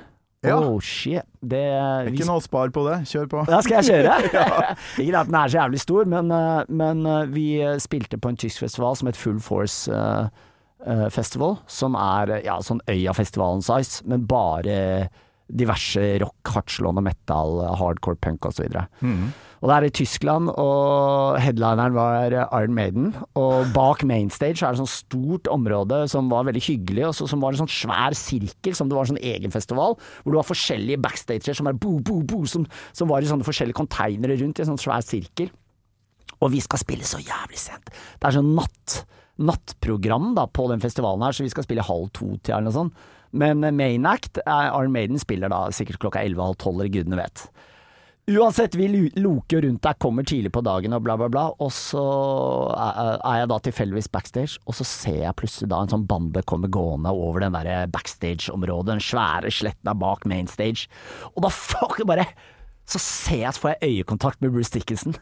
[0.45, 0.57] Ja.
[0.59, 1.25] Oh shit.
[1.41, 1.63] Det,
[2.05, 3.43] vi Ikke noe spar på det, kjør på.
[3.49, 4.17] Da skal jeg kjøre.
[5.01, 7.47] Ikke at den er så jævlig stor, men, eh, men eh, vi
[7.81, 12.83] spilte på en tysk festival som het Full Force eh, Festival, som er ja, sånn
[12.87, 15.09] Øya-festivalen size, men bare
[15.47, 18.67] diverse rock, hardtslående metal, hardcore punk osv.
[18.99, 19.29] Mm.
[19.57, 23.07] Og det er i Tyskland, og headlineren var Iron Maiden.
[23.39, 27.41] Og bak mainstage er det sånn stort område som var veldig hyggelig, og så, som
[27.41, 30.49] var en sånn svær sirkel, som det var en sånn egen festival, hvor det var
[30.51, 34.61] forskjellige backstager som er bo, bo, bo, som, som var i sånne forskjellige containere rundt
[34.61, 35.49] i en sånn svær sirkel.
[36.37, 37.89] Og vi skal spille så jævlig sent.
[37.89, 39.01] Det er sånn natt,
[39.41, 43.07] nattprogram da, på den festivalen her, så vi skal spille halv to-tida eller noe sånt.
[43.37, 46.93] Men eh, main act, er Iron Maiden spiller da sikkert klokka elleve, halv tolv, eller
[46.93, 47.47] gudene vet.
[48.27, 51.45] Uansett, vi loker rundt der, kommer tidlig på dagen og bla, bla, bla.
[51.63, 52.01] Og så
[52.75, 56.43] er er jeg da tilfeldigvis backstage, og så ser jeg plutselig da en sånn bande
[56.43, 60.89] komme gående over den der backstage-området, den svære sletta bak mainstage.
[61.35, 62.27] Og da fuck, bare
[62.87, 65.15] Så ser jeg, så får jeg øyekontakt med Bruce Dickinson.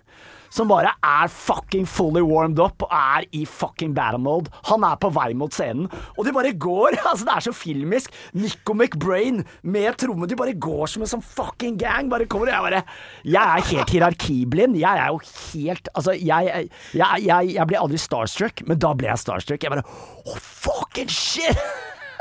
[0.54, 4.52] Som bare er fucking fully warmed up og er i fucking battle mode.
[4.70, 7.00] Han er på vei mot scenen, og de bare går.
[7.16, 8.16] Altså, det er så filmisk.
[8.36, 10.28] Nico McBrain med tromme.
[10.28, 12.10] De bare går som en sånn fucking gang.
[12.12, 12.82] Bare kommer, jeg bare
[13.24, 14.76] Jeg er helt hierarkiblind.
[14.82, 15.22] Jeg er jo
[15.54, 19.64] helt Altså, jeg, jeg, jeg, jeg blir aldri starstruck, men da ble jeg starstruck.
[19.64, 19.86] Jeg bare
[20.26, 21.60] Oh, fucking shit!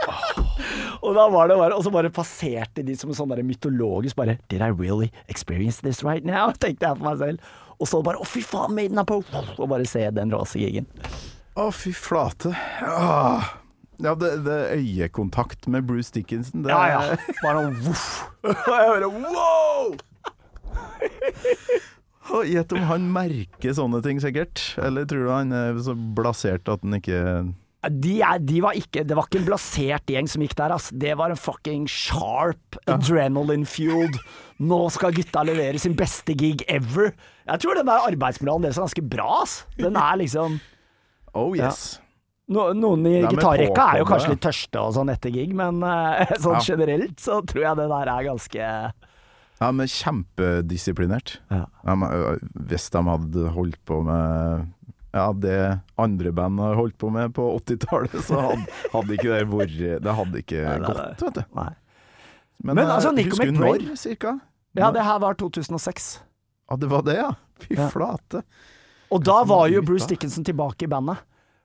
[1.05, 4.39] Og da var det bare, og så bare passerte de som en sånn mytologisk bare
[4.53, 6.53] Did I really experience this right now?
[6.63, 7.53] Tenkte jeg for meg selv.
[7.85, 9.21] Og så bare Å, fy faen, Maiden er på!
[9.59, 10.89] Og bare se den rasegigen.
[11.61, 12.55] Å, fy flate.
[12.81, 13.45] Åh.
[14.03, 16.65] Ja, det, det øyekontakt med Bruce Dickinson.
[16.65, 17.19] Det Ja, ja.
[17.45, 18.07] Bare noe voff.
[18.49, 19.93] Og jeg hører wow!
[22.35, 24.63] Å, Gjett om han merker sånne ting, sikkert.
[24.81, 27.21] Eller tror du han er så blasert at han ikke
[27.93, 30.89] De, er, de var ikke, det var ikke en blasert gjeng som gikk der, ass.
[30.91, 34.17] Det var en fucking sharp, adrenaline-fueled
[34.65, 37.13] Nå skal gutta levere sin beste gig ever.
[37.45, 39.59] Jeg tror den der arbeidsmoralen deres er ganske bra, ass.
[39.77, 40.59] Den er liksom
[41.35, 41.99] Oh yes.
[42.49, 46.23] no, Noen i gitarrekka er jo kanskje litt tørste og sånn etter gig, men uh,
[46.45, 46.63] sånn Ja.
[46.73, 48.69] generelt så tror jeg det der er ganske
[49.61, 51.39] Ja, men kjempedisiplinert.
[51.51, 51.65] Ja.
[51.87, 54.71] Ja, men, hvis de hadde holdt på med
[55.15, 55.59] ja, det
[56.01, 60.15] andre band har holdt på med på 80-tallet, så hadde, hadde ikke det vært Det
[60.19, 61.43] hadde ikke Nei, nei, gått, vet du.
[61.55, 61.69] Nei.
[62.65, 64.33] Men, Men, altså, Nico McBrain- cirka?
[64.75, 66.09] Ja, det her var 2006.
[66.71, 67.31] Ja, det var det, ja.
[67.61, 67.89] Fy Ja.
[67.93, 68.43] flate.
[69.13, 69.83] Og da var jo.
[69.83, 71.19] Bruce Dickinson tilbake i bandet.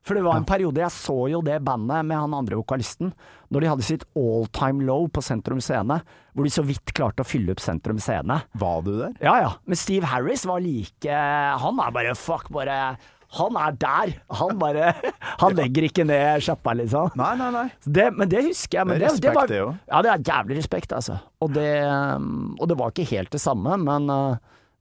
[0.05, 3.11] For det var en periode jeg så jo det bandet med han andre vokalisten,
[3.51, 5.99] når de hadde sitt all time low på Sentrum Scene,
[6.33, 8.39] hvor de så vidt klarte å fylle opp Sentrum Scene.
[8.57, 9.13] Var du der?
[9.21, 11.11] Ja ja, men Steve Harris var like
[11.59, 12.97] Han er bare fuck, bare
[13.37, 14.13] Han er der.
[14.39, 14.93] Han bare
[15.43, 17.11] Han legger ikke ned sjappa, liksom.
[17.19, 17.67] Nei, nei, nei.
[17.83, 18.87] Det, men det husker jeg.
[18.87, 21.19] Men Det er respekt, var, det jo Ja, det er jævlig respekt, altså.
[21.43, 21.69] Og det,
[22.57, 24.37] og det var ikke helt det samme, men, uh,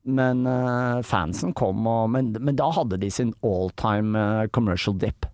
[0.09, 4.97] men uh, fansen kom og men, men da hadde de sin all time uh, commercial
[4.99, 5.27] dip.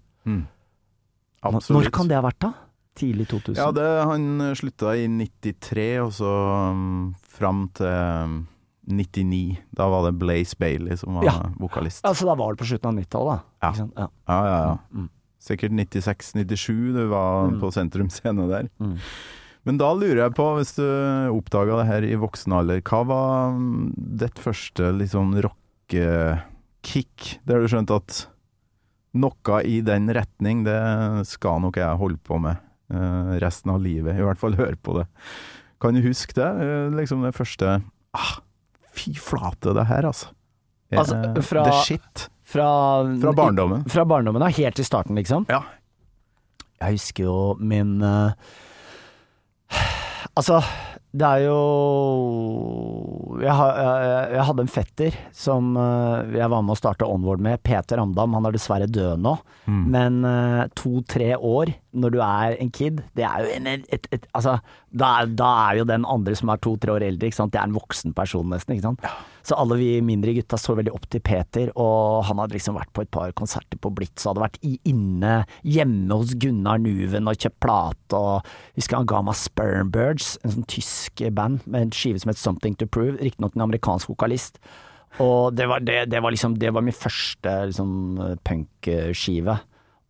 [1.45, 1.71] Absolutt.
[1.85, 2.53] Når kan det ha vært, da?
[2.97, 3.59] Tidlig 2000?
[3.59, 6.31] Ja, det, han slutta i 93, og så
[6.71, 8.37] um, fram til um,
[8.89, 9.59] 99.
[9.77, 11.35] Da var det Blaze Bailey som var Ja.
[11.61, 12.05] vokalist.
[12.07, 13.69] Altså, da var det på slutten av 90-tallet, da.
[13.69, 13.89] Ja.
[14.05, 14.09] Ja.
[14.31, 14.77] Ja, ja, ja.
[14.95, 15.11] Mm.
[15.45, 17.59] Sikkert 96-97 du var Mm.
[17.61, 18.71] på sentrumsscene der.
[18.81, 18.95] Mm.
[19.65, 20.85] Men da lurer jeg på, hvis du
[21.33, 27.69] oppdaga det her i voksen alder, hva var mm, ditt første liksom rockekick, der du
[27.73, 28.19] skjønte at
[29.15, 30.77] noe i den retning, det
[31.31, 32.59] skal nok jeg holde på med
[32.93, 35.07] eh, resten av livet, i hvert fall høre på det.
[35.81, 36.49] Kan du huske det?
[36.65, 37.79] Eh, liksom det første
[38.17, 38.35] ah,
[38.95, 40.29] Fy flate, det her, altså.
[40.93, 42.27] Eh, Altså, fra- The shit.
[42.45, 42.67] Fra,
[43.23, 43.83] Fra barndommen.
[43.91, 44.51] Fra barndommen, da.
[44.55, 45.47] Helt til starten, liksom.
[45.51, 45.63] Ja.
[46.85, 48.35] Jeg husker jo min eh,
[50.35, 50.59] Altså,
[51.15, 51.59] det er jo
[53.43, 57.43] jeg, har, jeg, jeg hadde en fetter som eh, jeg var med å starte Onward
[57.45, 58.35] med, Peter Amdam.
[58.39, 59.85] Han er dessverre død nå, Mm.
[59.89, 64.27] men eh, to-tre år når du er en kid, det er jo en, et, et,
[64.35, 64.59] Altså,
[64.91, 68.15] da, da er jo den andre som er to-tre år eldre, det er en voksen
[68.17, 69.09] person nesten, ikke sant.
[69.45, 72.93] Så alle vi mindre gutta så veldig opp til Peter, og han hadde liksom vært
[72.97, 77.31] på et par konserter på Blitz, og hadde vært i, inne hjemme hos Gunnar Nuven
[77.31, 81.95] og kjøpt plate, og husker han ga meg Spermbirds, en sånn tysk band med en
[81.95, 84.59] skive som het Something To Prove, riktignok en amerikansk vokalist.
[85.23, 87.91] Og det var, det, det var liksom Det var min første liksom,
[88.43, 89.61] punkskive.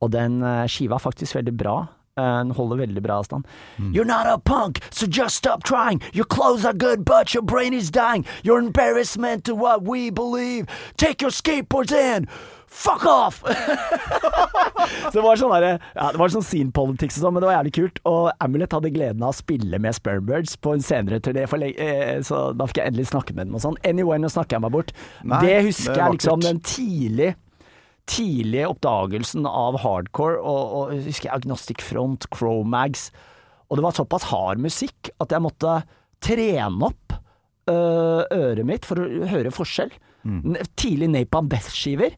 [0.05, 1.77] Og den eh, skiva er faktisk veldig bra.
[2.17, 3.45] Eh, Den holder veldig bra avstand.
[3.90, 6.01] You're not a punk, so just stop trying.
[6.12, 8.25] Your clothes are good, but your brain is dying.
[8.45, 10.67] You're embarrassment to what we believe.
[10.97, 12.29] Take your skateboards in.
[12.75, 13.43] Fuck off!
[15.12, 17.49] så det var sånn der, ja, Det var sånn scene politics og sånn, men det
[17.51, 18.01] var jævlig kult.
[18.11, 22.49] Og Amulet hadde gleden av å spille med Spermbirds på en senere turné, eh, så
[22.59, 23.79] da fikk jeg endelig snakke med dem og sånn.
[23.87, 24.90] Anyway, nå snakker jeg meg bort.
[25.23, 27.31] Nei, det husker det jeg liksom den tidlig
[28.11, 33.09] tidlige oppdagelsen av hardcore, og, og jeg husker jeg Agnostic Front, Cromags
[33.69, 35.79] Og det var såpass hard musikk at jeg måtte
[36.25, 37.17] trene opp
[37.71, 39.93] øh, øret mitt for å høre forskjell.
[40.25, 40.57] Mm.
[40.77, 42.17] Tidlig Napalm Beth-skiver.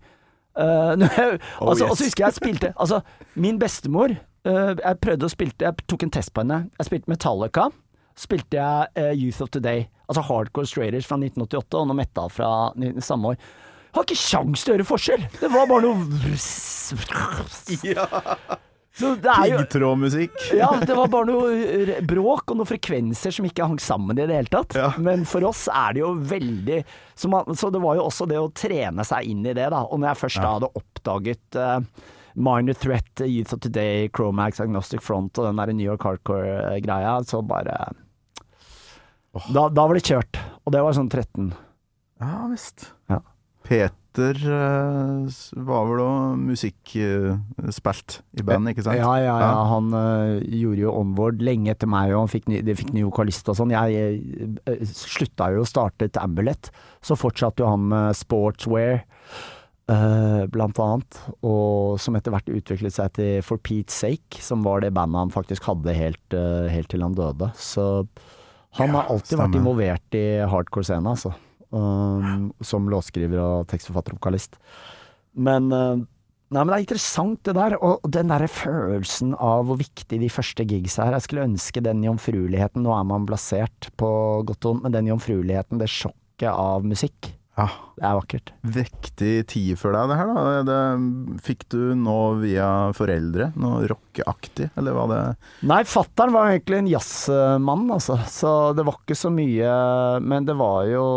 [0.57, 0.95] Uh,
[1.61, 1.91] Oh, altså, yes.
[1.91, 3.01] Og så husker jeg jeg spilte Altså,
[3.35, 4.15] min bestemor
[4.49, 6.63] uh, Jeg prøvde å spilte Jeg tok en test på henne.
[6.79, 7.67] Jeg spilte Metallica.
[8.17, 12.51] Spilte jeg uh, Youth of Today, altså Hardcore Straighters fra 1988, og noe metal fra
[13.05, 13.51] samme år.
[13.97, 15.23] Har ikke sjans til å gjøre forskjell!
[15.41, 16.03] Det var bare noe
[18.97, 20.37] Så det jo Piggtrådmusikk.
[20.57, 24.37] ja, det var bare noe bråk og noen frekvenser som ikke hang sammen i det
[24.39, 24.77] hele tatt.
[24.77, 24.91] Ja.
[25.01, 26.83] Men for oss er det jo veldig
[27.13, 29.83] så, man, så det var jo også det å trene seg inn i det, da.
[29.85, 35.05] Og når jeg først da hadde oppdaget uh, Minor Threat, Youth of Today, Chromax, Agnostic
[35.05, 37.79] Front og den der New York Hardcore-greia, så bare
[39.53, 40.41] da, da var det kjørt.
[40.65, 41.51] Og det var sånn 13.
[42.25, 42.91] Ja visst.
[43.13, 43.21] Ja.
[43.67, 49.01] Peter eh, var vel òg musikkspilt i band, ikke sant?
[49.01, 49.51] Ja, ja, ja.
[49.73, 53.05] Han uh, gjorde jo Onward lenge etter meg, og han fikk ny, de fikk ny
[53.09, 53.75] vokalist og sånn.
[53.75, 54.23] Jeg
[54.65, 56.71] øh, slutta jo å starte et Ambulett,
[57.05, 59.05] så fortsatte jo han med Sportswear,
[59.87, 61.19] Uh, blant annet.
[61.47, 65.31] Og som etter hvert utviklet seg til For Pete's Sake, som var det bandet han
[65.31, 67.53] faktisk hadde helt, uh, helt til han døde.
[67.55, 67.85] Så
[68.81, 71.37] han Ja, har alltid vært involvert i hardcore-scena, altså.
[71.75, 74.55] Um, som låtskriver og tekstforfatter og vokalist.
[75.35, 76.05] Men uh,
[76.47, 80.29] Nei, men det er interessant det der, og den derre følelsen av hvor viktig de
[80.31, 81.17] første gigsa er.
[81.17, 84.11] Jeg skulle ønske den jomfrueligheten, nå er man blasert på
[84.47, 88.51] godt og vondt, men den jomfrueligheten, det sjokket av musikk, Ja, det er vakkert.
[88.69, 90.43] Vektig tid for deg det her, da.
[90.69, 93.49] Det, fikk du nå via foreldre?
[93.57, 95.21] Noe rockeaktig, eller var det
[95.69, 99.73] Nei, fattern var egentlig en jazzmann, altså, så det var ikke så mye
[100.21, 101.09] Men det var jo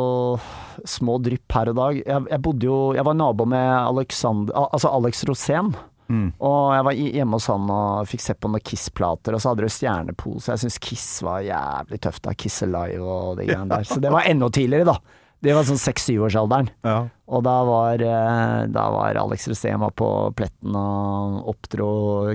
[0.88, 2.02] små drypp her og dag.
[2.06, 5.74] Jeg, jeg bodde jo Jeg var nabo med Alexander, altså Alex Rosén.
[6.10, 6.32] Mm.
[6.42, 9.68] Og jeg var hjemme hos han og fikk se på noen Kiss-plater, og så hadde
[9.68, 10.54] du stjernepose.
[10.54, 12.34] Jeg syns Kiss var jævlig tøft, da.
[12.34, 13.86] Kiss Alive og de greiene der.
[13.86, 15.19] Så det var enda tidligere, da.
[15.40, 16.68] Det var sånn seks-syvårsalderen.
[16.84, 16.98] Ja.
[17.32, 21.92] Og da var, eh, da var Alex Rosema på pletten og oppdro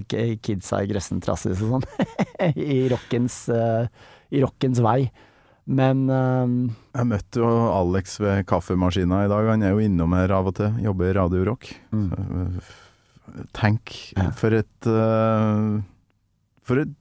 [0.09, 0.89] kidsa i
[1.21, 1.87] trassis og sånn.
[2.57, 3.87] I rockens, eh,
[4.33, 5.11] I rockens vei.
[5.65, 6.57] Men um,
[6.93, 9.53] Jeg møtte jo Alex ved kaffemaskina i dag.
[9.53, 10.73] Han er jo innom her av og til.
[10.85, 11.71] Jobber i Radio Rock.
[11.93, 12.61] Mm.
[13.57, 13.95] Tenk
[14.37, 15.81] for et uh,
[16.65, 16.93] For et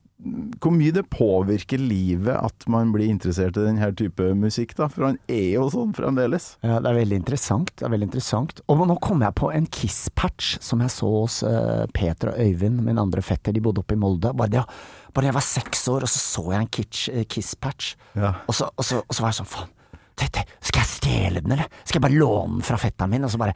[0.63, 4.87] hvor mye det påvirker livet at man blir interessert i denne type musikk, da.
[4.91, 6.53] For han er jo sånn fremdeles.
[6.63, 7.73] Ja, det er veldig interessant.
[7.75, 8.63] Det er veldig interessant.
[8.71, 12.81] Og nå kom jeg på en Kiss-patch som jeg så hos uh, Peter og Øyvind,
[12.87, 13.55] min andre fetter.
[13.55, 14.31] De bodde oppe i Molde.
[14.37, 17.93] Bare da jeg var seks år, og så så jeg en eh, Kiss-patch.
[18.15, 18.35] Ja.
[18.47, 19.71] Og, så, og, og så var jeg sånn, faen.
[20.13, 21.69] Skal jeg stjele den, eller?
[21.83, 23.25] Skal jeg bare låne den fra fetteren min?
[23.25, 23.55] Og så bare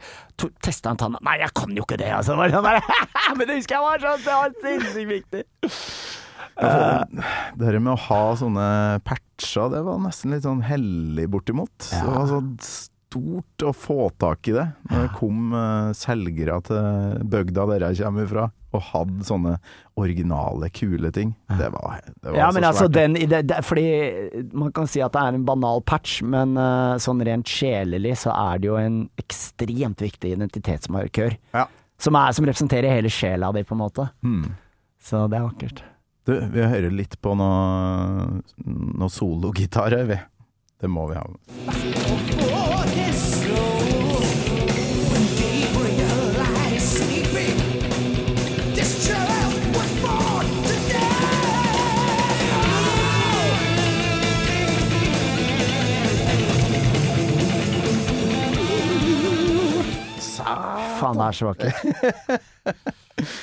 [0.64, 1.20] testa han tanna.
[1.24, 2.36] Nei, jeg kan jo ikke det, altså.
[2.38, 2.82] Bare, bare,
[3.38, 5.44] Men det husker jeg var sånn, det var sinnssykt viktig.
[6.58, 8.68] Det her med å ha sånne
[9.06, 11.90] patcher, det var nesten litt sånn hellig bortimot.
[11.92, 12.04] Ja.
[12.04, 12.40] Det var så
[13.08, 14.66] stort å få tak i det.
[14.90, 19.54] Når det kom eh, selgere til bygda der jeg kommer fra, og hadde sånne
[19.98, 21.32] originale, kule ting.
[21.48, 22.68] Det var, det var Ja, så men svært.
[22.68, 23.86] Altså den, det, det, fordi
[24.52, 28.34] man kan si at det er en banal patch, men uh, sånn rent sjelelig så
[28.36, 31.38] er det jo en ekstremt viktig identitetsmarkør.
[31.56, 31.64] Ja.
[31.98, 34.10] Som, er, som representerer hele sjela di, på en måte.
[34.22, 34.52] Hmm.
[35.02, 35.86] Så det er vakkert.
[36.28, 40.18] Du, vi hører litt på noe, noe sologitar her, vi.
[40.76, 41.24] Det må vi ha.
[60.98, 61.76] Faen, det er så vakkert.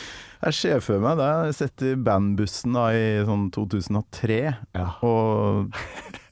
[0.46, 1.30] Jeg ser for meg det.
[1.50, 4.40] Jeg sitter i bandbussen da i sånn 2003,
[4.78, 4.88] Ja.
[5.02, 5.74] og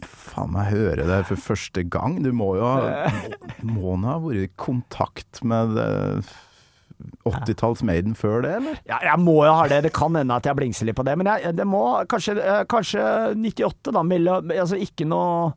[0.05, 2.19] faen meg høre det for første gang.
[2.25, 3.09] Du må jo ha
[3.63, 5.89] Må må ha vært i kontakt med det
[7.27, 8.77] 80-talls Maiden før det, eller?
[8.87, 9.81] Ja, jeg må jo ha det.
[9.87, 12.35] Det kan hende at jeg blingser litt på det, men jeg, det må kanskje,
[12.71, 13.03] kanskje
[13.35, 14.03] 98, da.
[14.07, 15.53] Mellom, altså ikke noe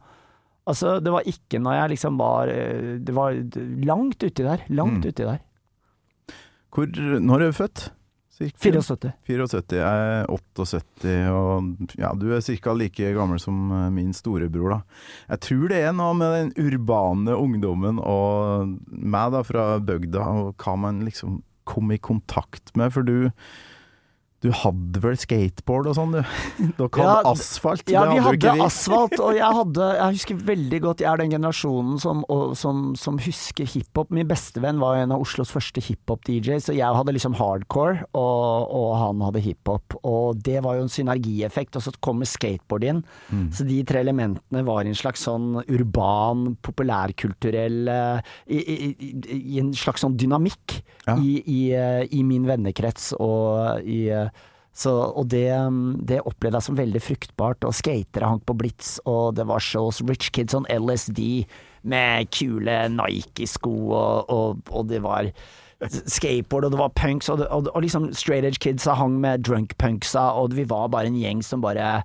[0.66, 3.36] Altså, det var ikke når jeg liksom var Det var
[3.86, 4.64] langt uti der.
[4.74, 5.12] Langt Mm.
[5.12, 5.38] uti der.
[6.74, 6.88] Hvor,
[7.22, 7.84] når er du født?
[8.36, 8.58] Cirka?
[8.60, 9.12] 74.
[9.24, 9.78] 74.
[9.78, 12.74] Jeg er 78, og ja, du er ca.
[12.76, 14.98] like gammel som eh, min storebror, da.
[15.32, 20.60] Jeg tror det er noe med den urbane ungdommen og meg da fra bygda, og
[20.60, 22.92] hva man liksom kom i kontakt med.
[22.94, 23.30] For du,
[24.46, 26.20] Du hadde vel skateboard og sånn, du?
[26.78, 30.80] Dere Ja, hadde asfalt, Ja, vi hadde hadde asfalt, og jeg hadde Jeg husker veldig
[30.84, 34.12] godt Jeg er den generasjonen som, og, som, som husker hiphop.
[34.14, 38.90] Min bestevenn var en av Oslos første hiphop-DJs, så jeg hadde liksom hardcore, og, og
[39.00, 39.96] han hadde hiphop.
[40.06, 43.02] Og det var jo en synergieffekt, og så kommer skateboard inn.
[43.32, 43.48] Mm.
[43.56, 49.40] Så de tre elementene var i en slags sånn urban, populærkulturell eh, i, i, i,
[49.56, 51.14] I en slags sånn dynamikk Ja.
[51.22, 54.30] i, i, eh, i min vennekrets og i eh,
[54.76, 55.48] så, og det,
[56.04, 60.02] det opplevde jeg som veldig fruktbart, og skatere hang på Blitz, og det var shows
[60.04, 61.20] Rich Kids on LSD
[61.88, 65.30] med kule Nike-sko, og, og, og det var
[65.80, 69.44] skateboard, og det var punks, og, det, og, og liksom straight edge kidsa hang med
[69.48, 72.02] drunk punksa, og vi var bare en gjeng som bare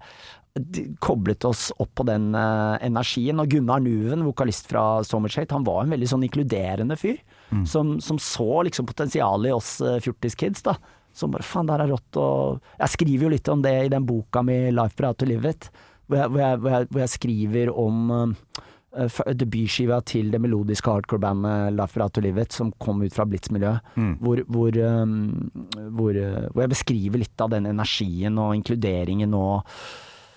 [0.99, 3.39] koblet oss opp på den uh, energien.
[3.39, 7.21] Og Gunnar Nuven, vokalist fra So Much Hate, han var en veldig sånn inkluderende fyr.
[7.67, 10.75] Som, som så liksom potensialet i oss uh, fjortiskids, da.
[11.13, 12.19] Som bare faen, det her er rått.
[12.21, 15.49] Og jeg skriver jo litt om det i den boka mi Life Without to Live
[15.49, 15.69] It,
[16.07, 20.91] hvor jeg, hvor jeg, hvor jeg, hvor jeg skriver om uh, debutskiva til det melodiske
[20.91, 23.91] hardcore-bandet Life Without to Live It, som kom ut fra Blitz-miljøet.
[24.23, 25.51] Hvor, hvor, um,
[25.97, 29.67] hvor, uh, hvor jeg beskriver litt av den energien og inkluderingen og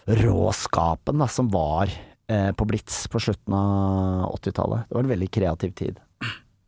[0.04, 1.90] råskapen da, som var
[2.26, 4.88] eh, på Blitz på slutten av 80-tallet.
[4.88, 6.00] Det var en veldig kreativ tid.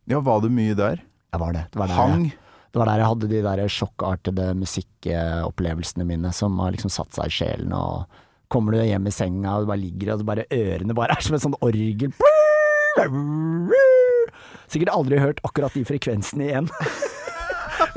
[0.05, 1.03] Ja, var du mye der?
[1.33, 1.65] Jeg var det.
[1.71, 2.27] Det var der, Hang?
[2.31, 7.15] Jeg, det var der jeg hadde de der sjokkartede musikkopplevelsene mine som har liksom satt
[7.15, 7.73] seg i sjelen.
[7.73, 8.05] Og
[8.53, 11.37] kommer du hjem i senga, og du bare ligger og bare ørene bare er som
[11.37, 12.11] et sånt orgel.
[14.67, 16.71] Sikkert aldri hørt akkurat de frekvensene igjen.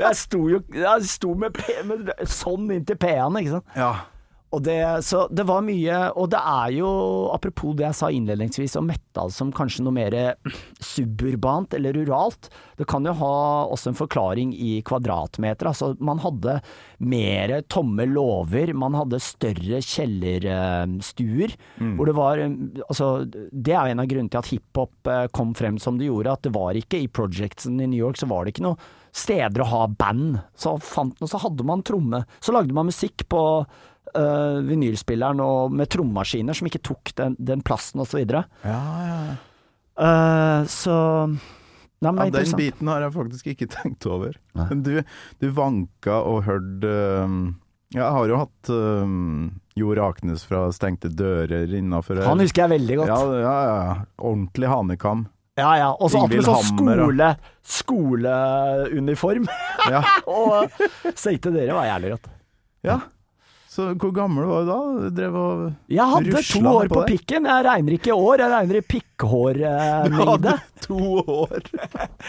[0.01, 3.75] Jeg sto jo jeg sto med, med sånn inntil P-en, ikke sant.
[3.77, 3.91] Ja.
[4.51, 6.87] Og det, så det var mye, og det er jo,
[7.31, 10.15] apropos det jeg sa innledningsvis om metal som kanskje noe mer
[10.83, 13.31] suburbant eller ruralt, det kan jo ha
[13.71, 15.69] også en forklaring i kvadratmeter.
[15.71, 16.57] Altså man hadde
[16.99, 21.55] mer tomme låver, man hadde større kjellerstuer,
[21.95, 25.77] hvor det var Altså, det er en av grunnene til at hiphop eh, kom frem
[25.79, 28.55] som det gjorde, at det var ikke i projectsen i New York, så var det
[28.55, 28.79] ikke noe
[29.15, 30.39] steder å ha band.
[30.55, 32.23] Så fant man, så hadde man tromme.
[32.39, 33.41] Så lagde man musikk på
[34.17, 38.45] øh, vinylspilleren og med trommemaskiner som ikke tok den, den plassen og så videre.
[38.65, 39.39] Ja, ja.
[40.01, 40.95] Uh, så
[42.01, 44.37] Nei, ja, den biten har jeg faktisk ikke tenkt over.
[44.57, 44.69] Nei.
[44.71, 44.93] Men du,
[45.41, 46.93] du vanka og hørte
[47.27, 47.43] um,
[47.93, 52.99] Jeg har jo hatt um, Jo Raknes fra Stengte dører innafor Han husker jeg veldig
[53.03, 53.13] godt.
[53.13, 53.93] Ja, ja, ja.
[54.17, 55.27] Ordentlig hanekam.
[55.59, 55.89] Ja, ja.
[55.93, 57.31] Og så attmed sånn skole,
[57.77, 59.49] skoleuniform.
[59.91, 60.01] Ja.
[60.31, 60.71] og
[61.13, 62.31] Stengte dere var jævlig rått.
[62.87, 63.01] ja.
[63.81, 64.79] Så hvor gammel var du da?
[65.01, 67.47] Du drev og Jeg hadde to år på på pikken.
[67.49, 70.21] Jeg regner ikke år, jeg regner i Du pikkhårmengde.
[70.29, 70.53] hadde
[70.85, 70.99] to
[71.33, 71.65] år!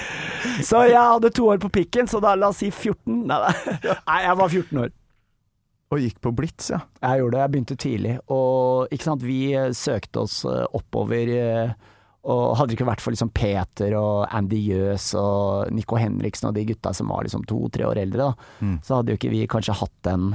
[0.71, 3.23] Så jeg hadde to år på pikken, så da la oss si 14.
[3.29, 3.39] Nei,
[3.85, 4.91] nei jeg var 14 år.
[5.93, 6.79] Og gikk på Blitz, ja.
[7.05, 8.13] Jeg gjorde det, jeg begynte tidlig.
[8.33, 11.29] Og ikke sant, vi eh, søkte oss eh, oppover.
[11.37, 11.75] eh,
[12.23, 16.55] Og hadde det ikke vært for liksom Peter og Andy Jøs og Nico Henriksen og
[16.57, 19.75] de gutta som var liksom to-tre år eldre, da, så hadde jo ikke vi kanskje
[19.83, 20.31] hatt den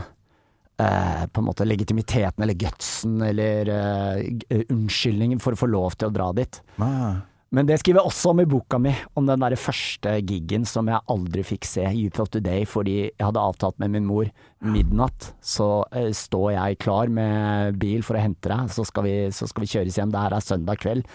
[0.79, 6.09] eh, på en måte legitimiteten eller gutsen eller eh, unnskyldningen for å få lov til
[6.09, 6.61] å dra dit.
[6.81, 7.15] Nei.
[7.55, 10.89] Men det skriver jeg også om i boka mi, om den der første giggen som
[10.91, 14.27] jeg aldri fikk se, Youth of Today, fordi jeg hadde avtalt med min mor
[14.67, 15.29] midnatt.
[15.39, 19.47] Så eh, står jeg klar med bil for å hente deg, så skal vi, så
[19.47, 20.11] skal vi kjøres hjem.
[20.11, 21.07] Det her er søndag kveld.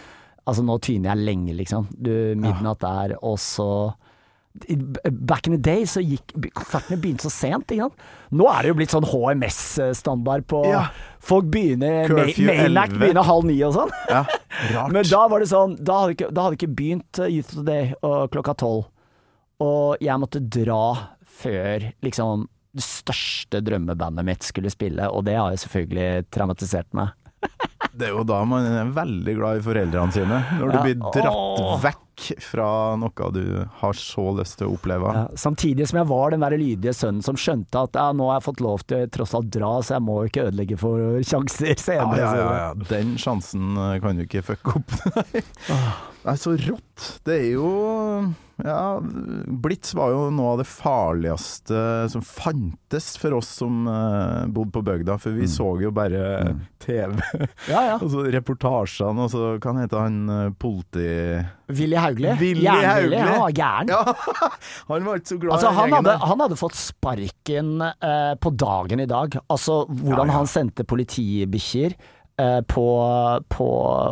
[0.49, 1.91] Altså nå tyner jeg lenge, liksom.
[2.01, 2.11] Du,
[2.41, 3.93] midnatt er, og så i-
[4.53, 8.03] Back in the day så gikk konsertene begynte så sent, ikke sant.
[8.37, 10.83] Nå er det jo blitt sånn HMS-standard på Ja.
[11.23, 12.99] Folk begynner 11.
[12.99, 13.93] begynner halv ni og sånn.
[14.11, 14.25] Ja.
[14.93, 17.63] Men da var det sånn Da hadde ikke, da hadde ikke begynt uh, Youth of
[17.63, 18.89] the Day og klokka tolv.
[19.63, 20.83] Og jeg måtte dra
[21.43, 27.13] før liksom det største drømmebandet mitt skulle spille, og det har jo selvfølgelig traumatisert meg.
[27.93, 30.39] Det er jo da man er veldig glad i foreldrene sine.
[30.57, 30.83] Når du Ja.
[30.87, 31.75] blir dratt Åh.
[31.83, 32.12] vekk
[32.45, 32.69] fra
[33.01, 33.45] noe du
[33.81, 35.13] har så lyst til å oppleve.
[35.17, 38.41] Ja, samtidig som jeg var den der lydige sønnen som skjønte at ja, nå har
[38.41, 41.75] jeg fått lov til å tross alt dra, så jeg må ikke ødelegge for sjanser
[41.81, 42.21] senere.
[42.23, 42.89] ja, ja, ja, ja.
[42.93, 44.97] Den sjansen eh, kan du ikke fucke opp.
[46.23, 46.39] Nei.
[46.39, 47.21] Så rått.
[47.27, 47.69] Det er jo
[48.63, 51.79] Ja, Blitz var jo noe av det farligste
[52.13, 56.53] som fantes for oss som uh, bodde på bygda, for vi så jo bare
[56.83, 57.17] TV.
[57.73, 57.97] Ja, ja.
[57.99, 61.09] og så reportasjene, og så Hva heter han eh, politi...
[61.73, 62.37] Willy Hauglie.
[62.39, 63.21] Willy Hauglie.
[63.23, 63.93] Han var gæren.
[63.93, 64.49] Ja,
[64.93, 68.35] han var ikke så glad Altså, i han, gjengen hadde, han hadde fått sparken uh,
[68.39, 69.39] på dagen i dag.
[69.49, 70.39] Altså hvordan Ja, ja.
[70.39, 71.97] han sendte politibikkjer
[72.37, 72.85] på,
[73.53, 73.67] på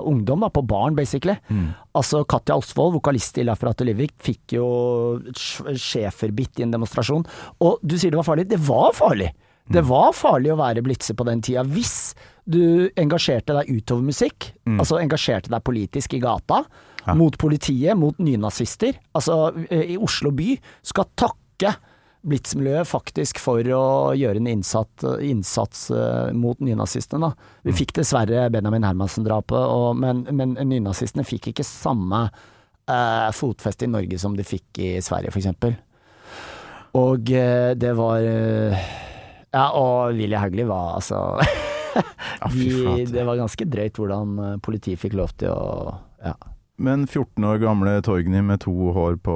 [0.06, 1.36] ungdom, da, på barn basically.
[1.96, 4.66] Altså Katja Osvold, vokalist i Life After Livik, fikk jo
[5.34, 7.24] schæferbitt i en demonstrasjon.
[7.64, 8.48] Og du sier det var farlig.
[8.50, 9.32] Det var farlig!
[9.70, 12.14] Det var farlig å være blitse på den tida hvis
[12.50, 16.64] du engasjerte deg utover musikk, altså engasjerte deg politisk i gata,
[17.14, 18.98] mot politiet, mot nynazister.
[19.16, 21.74] Altså, eh, i Oslo by skal takke
[22.20, 23.84] Blitzmiljøet faktisk for å
[24.18, 27.32] gjøre en innsats, innsats eh, mot nynazistene.
[27.64, 34.20] Vi fikk dessverre Benjamin Hermansen-drapet, men, men nynazistene fikk ikke samme eh, fotfeste i Norge
[34.20, 35.80] som de fikk i Sverige, f.eks.
[36.98, 38.86] Og eh, det var eh,
[39.54, 41.38] Ja, og Willy Hauglie var altså
[42.52, 43.06] de.
[43.10, 45.94] Det var ganske drøyt hvordan eh, politiet fikk lov til å
[46.24, 46.34] ja.
[46.80, 49.34] Men 14 år gamle Torgny med to hår på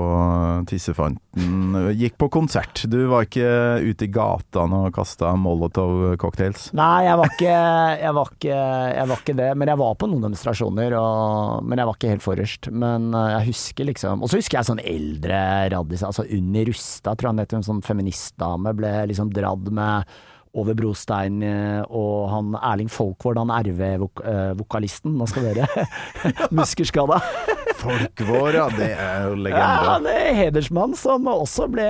[0.70, 2.86] tissefanten gikk på konsert.
[2.88, 3.50] Du var ikke
[3.84, 6.70] ute i gatene og kasta Molotov-cocktails?
[6.78, 7.58] Nei, jeg var, ikke,
[8.00, 8.58] jeg, var ikke,
[8.96, 9.50] jeg var ikke det.
[9.60, 12.70] Men jeg var på noen demonstrasjoner, og, men jeg var ikke helt forrest.
[12.72, 15.40] Men eh, jeg husker liksom Og så husker jeg sånn eldre
[15.74, 20.16] raddis, altså Unni Rustad, tror jeg han heter, en sånn feministdame, ble liksom dradd med
[20.54, 25.66] over brostein, eh, og han Erling Folkvord, han RV-vokalisten, nå skal dere
[26.54, 27.18] muskerskada.
[27.80, 28.68] Folkvord, ja.
[28.70, 31.88] Det er jo Ja, det han er hedersmann som også ble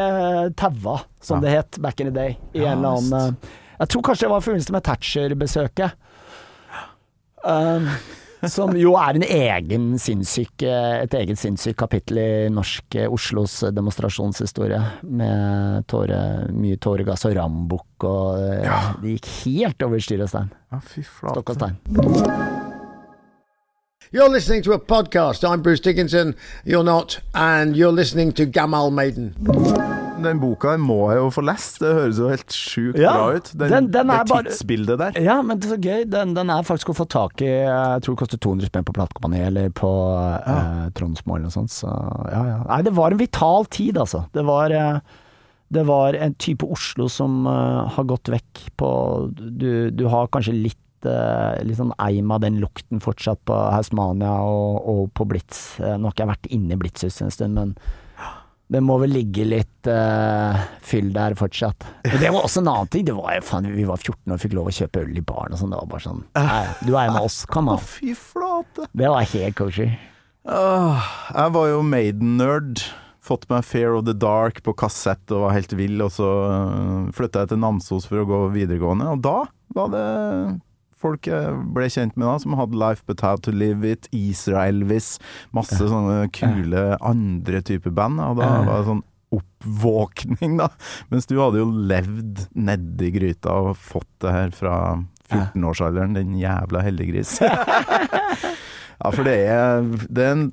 [0.56, 1.44] taua, som Ja.
[1.44, 2.38] det het back in the day.
[2.54, 5.90] I Ja, en eller annen eh, Jeg tror kanskje det var i forbindelse med Thatcher-besøket.
[7.44, 7.88] Um,
[8.52, 13.60] som jo er en egen sinnssyk, eh, et eget sinnssykt kapittel i norsk eh, Oslos
[13.74, 14.80] demonstrasjonshistorie.
[15.04, 16.20] Med tåre,
[16.54, 18.82] mye tåregass og rambukk og ja.
[19.00, 20.52] Det gikk helt over styr og stein.
[20.72, 22.63] Ja, fy Stokk og stein.
[24.14, 25.42] You're listening to a podcast.
[25.42, 26.36] I'm Bruce Dickinson.
[26.64, 27.18] You're not.
[27.34, 29.32] And you're listening to Gamal Maiden.
[30.22, 33.50] Den boka må jeg jo få lest, det høres jo helt sjukt Ja, bra ut.
[33.58, 35.18] Den, den- den er det bare- tidsbildet der.
[35.20, 36.04] Ja, men det er så gøy.
[36.12, 38.94] Den, den er faktisk å få tak i Jeg tror det koster 200 spenn på
[38.94, 39.90] platekompani eller på
[40.46, 41.74] eh, Tronsmo eller noe sånt.
[41.74, 42.62] Så ja, ja.
[42.70, 44.22] Nei, det var en vital tid, altså.
[44.32, 45.00] Det var, eh,
[45.74, 48.88] det var en type Oslo som uh, har gått vekk på
[49.34, 50.78] Du, du har kanskje litt
[51.08, 55.80] eh, litt sånn eim av den lukten fortsatt på Hausmania og, og på Blitz.
[55.80, 57.76] Eh, Nå har ikke jeg vært inne i Blitzhus en stund, men
[58.74, 61.84] det må vel ligge litt uh, fyll der fortsatt.
[62.08, 63.04] Men det var også en annen ting.
[63.06, 65.54] Det var, faen, vi var 14 år og fikk lov å kjøpe øl i baren
[65.54, 65.74] og sånn.
[65.74, 67.82] Det var bare sånn Nei, du er med oss, kom an.
[67.84, 68.88] fy flate.
[68.96, 69.92] Det var helt kosher.
[70.48, 70.96] Uh,
[71.28, 72.86] jeg var jo Maiden-nerd.
[73.24, 76.00] Fått meg Fear of the Dark på kassett og var helt vill.
[76.04, 76.28] Og så
[77.16, 79.38] flytta jeg til Namsos for å gå videregående, og da
[79.76, 80.08] var det
[81.00, 85.16] folk jeg ble kjent med da, som hadde Life But How To Live It, Isra-Elvis,
[85.56, 88.22] masse sånne kule andre typer band.
[88.22, 90.68] Og da var det sånn oppvåkning, da.
[91.10, 94.76] Mens du hadde jo levd nedi gryta og fått det her fra
[95.32, 97.38] 14-årsalderen, den jævla heldiggris.
[99.04, 100.44] Ja, for det er, det er en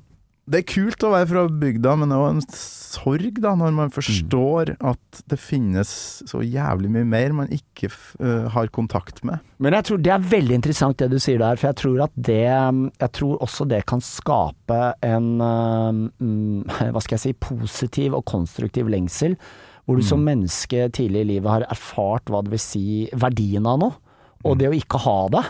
[0.50, 2.56] det er kult å være fra bygda, men det er også en
[2.92, 5.92] sorg da, når man forstår at det finnes
[6.26, 9.38] så jævlig mye mer man ikke øh, har kontakt med.
[9.62, 12.16] Men jeg tror det er veldig interessant det du sier der, for jeg tror at
[12.16, 18.26] det Jeg tror også det kan skape en mm, Hva skal jeg si positiv og
[18.26, 19.38] konstruktiv lengsel.
[19.86, 22.84] Hvor du som menneske tidlig i livet har erfart hva det vil si
[23.18, 23.96] verdien av noe,
[24.46, 25.42] og det å ikke ha det.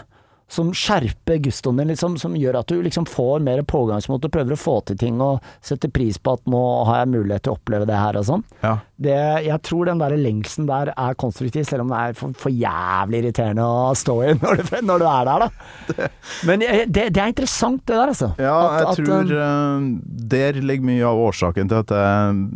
[0.53, 4.53] Som skjerper gustoen din, liksom, som gjør at du liksom får mer pågangsmot og prøver
[4.53, 7.57] å få til ting og setter pris på at nå har jeg mulighet til å
[7.57, 8.45] oppleve det her og sånn.
[8.61, 8.75] Ja.
[9.03, 12.53] Det, jeg tror den der lengselen der er konstruktiv, selv om det er for, for
[12.53, 16.11] jævlig irriterende å stå i når du, når du er der, da.
[16.49, 18.33] Men eh, det, det er interessant, det der, altså.
[18.43, 22.47] Ja, jeg at, tror um, øh, der ligger mye av årsaken til at jeg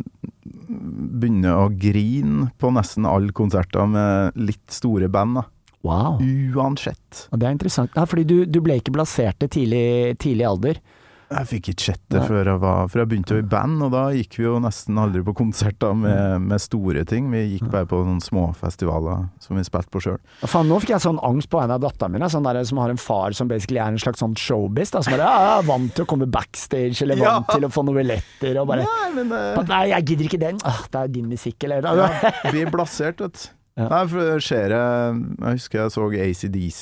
[0.67, 5.47] begynner å grine på nesten alle konserter med litt store band, da.
[5.87, 6.19] Wow.
[6.57, 7.25] Uansett.
[7.31, 7.95] Og det er interessant.
[7.95, 9.87] Ja, fordi du, du ble ikke blasert i tidlig,
[10.21, 10.83] tidlig alder.
[11.27, 14.05] Jeg fikk ikke sett det før jeg, var, før jeg begynte i band, og da
[14.15, 17.27] gikk vi jo nesten aldri på konserter med, med store ting.
[17.33, 20.21] Vi gikk bare på sånne små festivaler som vi spilte på sjøl.
[20.39, 22.95] Ja, nå fikk jeg sånn angst på en av datterne mine, sånn der, som har
[22.95, 24.95] en far som basically er en slags sånn showbiz.
[24.95, 27.35] Da, som er, ja, er vant til å komme backstage, eller Ja.
[27.41, 29.59] vant til å få noen billetter, og bare Nei, men uh...
[29.67, 30.63] Nei, jeg gidder ikke den.
[30.63, 32.07] Åh, det er din musikk, eller ja,
[32.55, 33.56] Vi er blasert, vet du.
[33.77, 33.91] Ja.
[33.91, 36.81] Nei, for det skjer jeg Jeg husker jeg så ACDC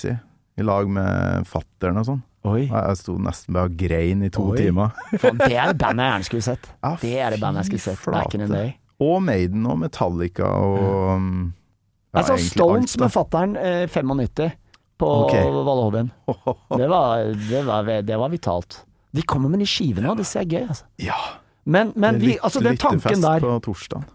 [0.55, 2.21] i lag med fattern og sånn.
[2.45, 2.61] Oi.
[2.69, 4.57] Jeg sto nesten bare og grein i to Oi.
[4.61, 4.93] timer.
[5.21, 6.69] Faen, det er det bandet jeg gjerne skulle sett.
[6.77, 8.05] Ja, Det er det bandet jeg skulle sett.
[8.15, 8.73] Back in the day.
[9.03, 11.41] Og Maiden og Metallica og mm.
[12.13, 14.53] ja, Jeg så Stones alt, med fatter'n eh, 95
[14.95, 15.43] på okay.
[15.51, 16.05] Valle
[16.79, 18.85] Det var, det, var, det var vitalt.
[19.11, 20.87] De kommer med de skivene og det ser gøy, altså.
[21.03, 21.19] Ja.
[21.65, 24.05] Men, men vi, altså den tanken der på torsdag.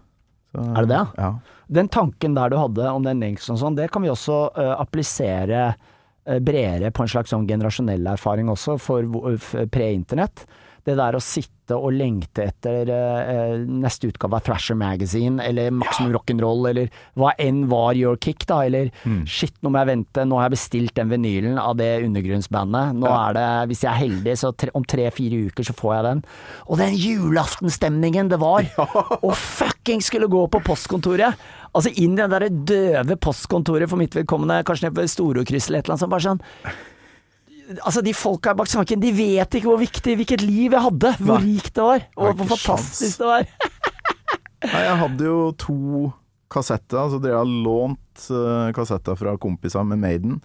[0.51, 1.05] Så, Er det det?
[1.19, 1.31] Ja.
[1.71, 4.73] Den tanken der du hadde om den lengselen og sånn, det kan vi også uh,
[4.81, 9.39] applisere uh, bredere på en slags sånn generasjonell erfaring også, for hvor-
[9.71, 10.43] pre-internett.
[10.81, 16.09] Det der å sitte og lengte etter uh, neste utgave av Thrasher Magazine, eller Maximum
[16.15, 16.89] Rock'n'Roll, eller
[17.21, 18.63] hva enn var your kick, da.
[18.65, 18.89] Eller
[19.29, 22.97] shit, nå må jeg vente, nå har jeg bestilt den vinylen av det undergrunnsbandet.
[22.97, 26.07] Nå er det, hvis jeg er heldig, så tre, om tre-fire uker så får jeg
[26.09, 26.25] den.
[26.65, 28.65] Og den julaftenstemningen det var!
[29.27, 31.37] Og fucking skulle gå på postkontoret!
[31.71, 35.79] Altså inn i det der døve postkontoret for mitt vedkommende, kanskje nede ved Storokryss eller
[35.79, 36.15] et eller annet sånt.
[36.15, 36.41] Bare sånn
[37.87, 41.37] Altså, de folka bak smaken, de vet ikke hvor viktig, hvilket liv jeg hadde, hvor
[41.39, 41.53] Nei.
[41.53, 43.45] rikt det var, og hvor fantastisk det var.
[44.73, 45.77] Nei, jeg hadde jo to
[46.51, 50.41] kassetter, så dere har lånt uh, kassetter fra kompiser med Maiden.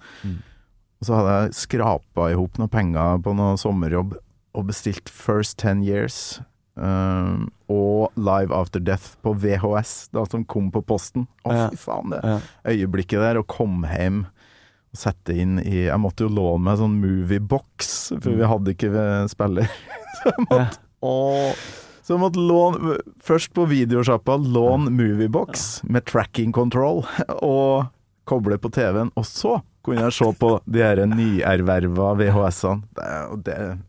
[1.00, 4.14] Og så hadde jeg skrapa i hop noen penger på noe sommerjobb
[4.56, 6.38] og bestilt First Ten Years
[6.76, 11.26] eh, og Live After Death på VHS, da som kom på posten.
[11.44, 11.68] Å, Ja.
[11.70, 12.38] fy faen, det Ja.
[12.66, 17.00] øyeblikket der, å komme hjem og sette inn i Jeg måtte jo låne meg sånn
[17.02, 19.66] moviebox, for vi hadde ikke eh, spiller.
[20.22, 21.56] så jeg måtte Og
[22.06, 27.04] så jeg måtte låne Først på videosjappa, låne Moviebox med tracking control,
[27.42, 27.88] og
[28.26, 29.10] koble på TV-en.
[29.16, 32.82] Og så kunne jeg se på de her nyerverva VHS-ene.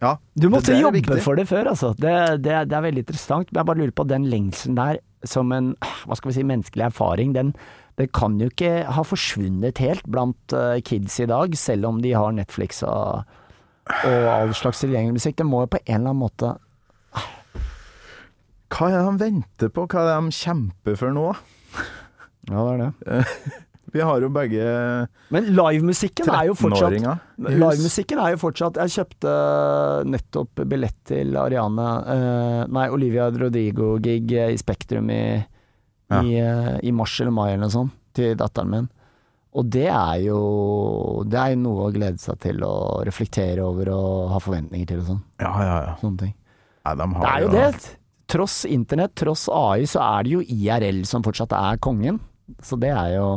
[0.04, 1.91] Ja, Du måtte det, det jobbe for det før, altså.
[1.98, 2.14] Det,
[2.45, 3.50] det, det er veldig interessant.
[3.52, 6.86] Men jeg bare lurer på den lengselen der som en hva skal vi si, menneskelig
[6.91, 7.52] erfaring, den,
[7.98, 12.14] det kan jo ikke ha forsvunnet helt blant eh, kids i dag, selv om de
[12.14, 13.26] har Netflix og,
[13.98, 15.39] og all slags tilgjengelig musikk.
[15.41, 16.54] Det må jo på en eller annen måte
[18.68, 19.88] Hva er det de venter på?
[19.89, 21.30] Hva er det de kjemper for nå?
[22.48, 22.91] Ja, det er det.
[23.93, 24.63] Vi har jo begge
[25.31, 27.21] Men livemusikken er jo fortsatt 13-åringer.
[27.53, 29.35] Livemusikken er jo fortsatt Jeg kjøpte
[30.11, 35.21] nettopp billett til Ariane uh, Nei, Olivia Rodrigo-gig i Spektrum i,
[36.11, 36.21] Ja.
[36.23, 38.85] i, uh, i mars eller mai eller noe sånt, til datteren min.
[39.57, 40.38] Og det er jo
[41.27, 42.73] Det er jo noe å glede seg til å
[43.07, 45.21] reflektere over og ha forventninger til og sånn.
[45.41, 45.95] Ja, ja, ja.
[46.03, 46.33] Sånne ting.
[46.88, 47.93] Nei, de har Det er jo det.
[48.27, 52.19] Tross internett, tross AI, så er det jo IRL som fortsatt er kongen.
[52.63, 53.27] Så det er jo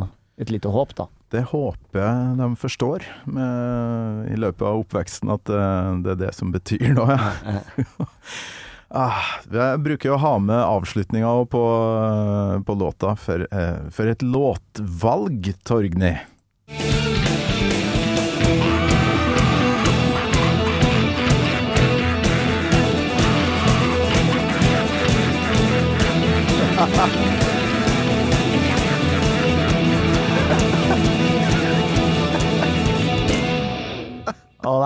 [0.40, 1.06] et lite håp, da.
[1.30, 5.60] Det håper jeg de forstår med, i løpet av oppveksten, at det,
[6.06, 7.14] det er det som betyr noe.
[9.04, 11.62] ah, jeg bruker jo å ha med avslutninga på,
[12.66, 16.16] på låta for, eh, for et låtvalg, Torgny.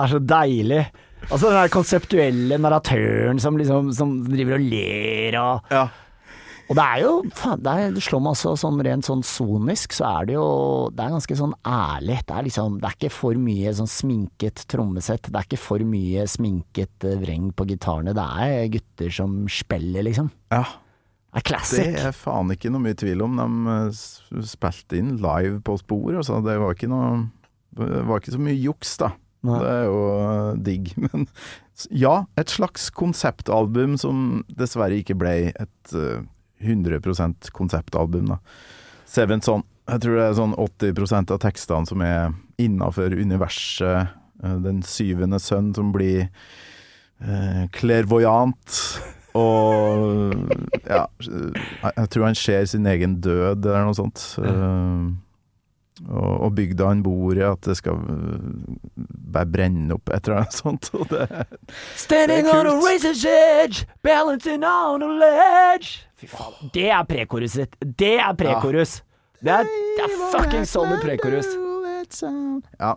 [0.05, 0.81] Er så deilig.
[1.25, 5.85] Altså den der konseptuelle narratøren som liksom som driver og ler og Ja.
[6.65, 9.93] Og det er jo faen, det, er, det slår meg også sånn rent sånn sonisk,
[9.93, 10.45] så er det jo
[10.89, 12.15] Det er ganske sånn ærlig.
[12.25, 15.29] Det er liksom Det er ikke for mye sånn sminket trommesett.
[15.29, 18.15] Det er ikke for mye sminket eh, vreng på gitarene.
[18.17, 20.31] Det er gutter som spiller, liksom.
[20.55, 20.63] ja.
[21.35, 23.35] Det er Det er faen ikke noe mye tvil om.
[23.35, 26.39] De eh, spilte inn live på spor, altså.
[26.45, 27.27] Det var ikke noe
[27.75, 29.11] Det var ikke så mye juks, da.
[29.45, 29.59] Nei.
[29.61, 30.91] Det er jo eh, digg.
[31.05, 31.27] Men
[31.91, 36.23] ja, et slags konseptalbum som dessverre ikke ble et uh,
[36.63, 37.01] 100
[37.53, 38.37] konseptalbum, da.
[39.05, 39.63] Seventh Son.
[39.85, 42.31] Jeg tror det er sånn 80% av tekstene som er
[42.61, 44.07] innafor universet.
[44.43, 46.29] eh, Den syvende sønn som blir
[47.21, 48.79] eh, clairvoyant.
[49.35, 50.33] Og
[50.87, 54.23] ja Jeg tror han ser sin egen død, eller noe sånt.
[54.41, 55.05] Eh,
[56.03, 58.97] og, og bygda han bor i, at det skal eh,
[59.35, 60.89] bare brenne opp, et eller annet sånt.
[60.99, 61.27] Og det,
[61.95, 62.89] Standing Det er on a kult.
[62.89, 66.03] razor's edge, balancing on a ledge.
[66.19, 66.71] Fy faen.
[66.75, 67.79] Det er prekoruset.
[67.79, 68.99] Det er prekorus.
[69.39, 69.67] Det er,
[69.97, 71.47] det er fucking solid prekorus.
[72.79, 72.95] Ja.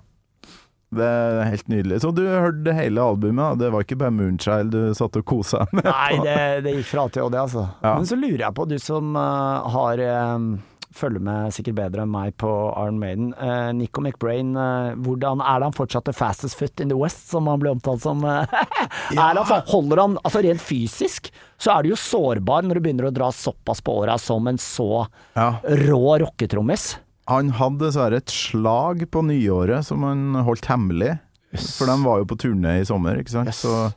[0.89, 2.01] Det er helt nydelig.
[2.01, 5.85] Så du hørte hele albumet, det var ikke bare Moonchild du satt og kosa med?
[5.85, 7.67] Nei, det, det gikk fra A til Å, det, altså.
[7.85, 7.93] Ja.
[7.99, 10.47] Men så lurer jeg på, du som uh, har eh,
[10.95, 13.33] følger med sikkert bedre enn meg på Iron Maiden.
[13.37, 17.27] Uh, Nico McBrain, uh, hvordan er det han fortsatt the fastest foot in the West,
[17.33, 18.25] som han ble omtalt som?
[19.17, 19.29] ja.
[19.29, 23.15] han, holder han Altså rent fysisk, så er du jo sårbar når du begynner å
[23.15, 25.51] dra såpass på åra som en så Ja.
[25.63, 26.97] rå rocketrommis.
[27.29, 31.19] Han hadde dessverre et slag på nyåret som han holdt hemmelig.
[31.57, 33.53] For de var jo på turné i sommer, ikke sant.
[33.53, 33.61] Yes.
[33.65, 33.91] Så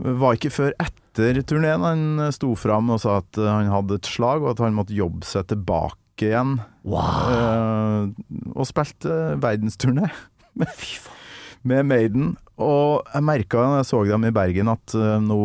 [0.00, 4.08] det var ikke før etter turneen han sto fram og sa at han hadde et
[4.08, 6.56] slag, og at han måtte jobbe seg tilbake igjen.
[6.86, 7.30] Wow.
[7.30, 10.10] Uh, og spilte verdensturné
[11.68, 12.34] med Maiden.
[12.60, 15.38] Og jeg merka da jeg så dem i Bergen at uh, nå,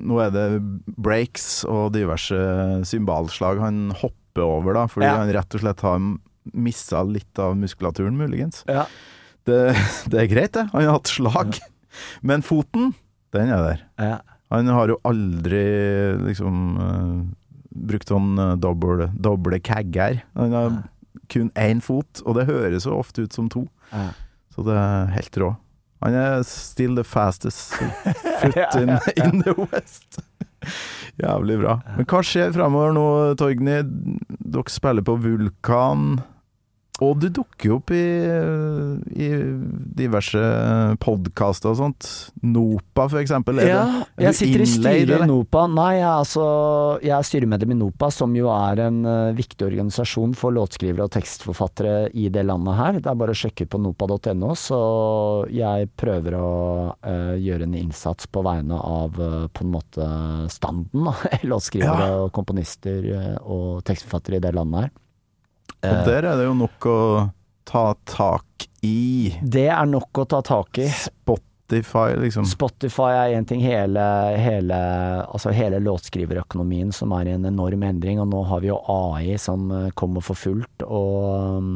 [0.00, 0.48] nå er det
[0.98, 2.38] breaks og diverse
[2.88, 5.18] symbalslag han hopper over, da, fordi Ja.
[5.20, 6.00] han rett og slett har
[6.52, 8.64] missa litt av muskulaturen, muligens.
[8.66, 8.88] Ja.
[9.46, 9.60] Det,
[10.10, 10.66] det er greit, det.
[10.72, 11.60] Han har hatt slag.
[12.26, 12.94] Men foten,
[13.36, 13.84] den er der.
[14.52, 15.64] Han har jo aldri
[16.26, 17.14] liksom eh,
[17.88, 20.20] brukt sånn eh, doble, doble kagger.
[20.38, 20.76] Han har
[21.32, 23.64] kun én fot, og det høres jo ofte ut som to.
[23.90, 24.10] Ja.
[24.54, 25.54] Så det er helt rå.
[26.04, 27.72] Han er still the fastest
[28.42, 30.20] foot in, in the west.
[31.22, 31.78] Jævlig bra.
[31.96, 33.06] Men hva skjer framover nå,
[33.40, 33.80] Torgny?
[33.84, 36.18] Dere spiller på Vulkan.
[37.02, 38.02] Og du dukker jo opp i,
[39.18, 39.28] i
[39.98, 40.38] diverse
[41.02, 42.06] podkaster og sånt.
[42.46, 43.58] Nopa, for eksempel.
[43.58, 43.84] Er Ja,
[44.14, 45.26] det- jeg sitter i styret i?
[45.26, 45.66] NOPA.
[45.74, 49.66] Nei, jeg er, altså, jeg er styremedlem i NOPA, som jo er en uh, viktig
[49.66, 52.92] organisasjon for låtskrivere og tekstforfattere i det landet her.
[53.00, 54.80] Det er bare å sjekke på nopa.no, så
[55.50, 60.06] jeg prøver å uh, gjøre en innsats på vegne av uh, på en måte
[60.48, 61.18] standen, da.
[61.42, 63.10] Låtskrivere og komponister
[63.42, 65.00] og tekstforfattere i det landet her.
[65.90, 66.98] Og der er det jo nok å
[67.68, 69.32] ta tak i.
[69.42, 70.88] Det er nok å ta tak i.
[70.92, 72.44] Spotify, liksom.
[72.46, 74.02] Spotify er én ting, hele,
[74.36, 74.76] hele,
[75.24, 79.38] altså hele låtskriverøkonomien som er i en enorm endring, og nå har vi jo AI
[79.40, 81.72] som eh, kommer for fullt, og um,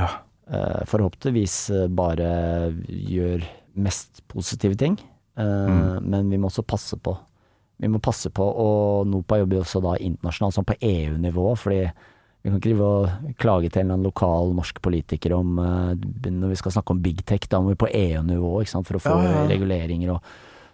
[0.00, 0.08] Ja.
[0.48, 2.32] eh, forhåpentligvis eh, bare
[2.88, 3.44] gjør
[3.78, 4.96] mest positive ting.
[5.38, 6.02] Mm.
[6.02, 7.12] Men vi må også passe på.
[7.78, 11.84] Vi må passe på, og NOPA jobber også da internasjonalt, sånn på EU-nivå, fordi
[12.42, 16.28] vi kan ikke drive og klage til en eller annen lokal norsk politiker om eh,
[16.30, 18.52] Når vi skal snakke om big tech, da må vi på EU-nivå
[18.86, 19.48] for å få Ja, ja, ja.
[19.50, 20.22] reguleringer og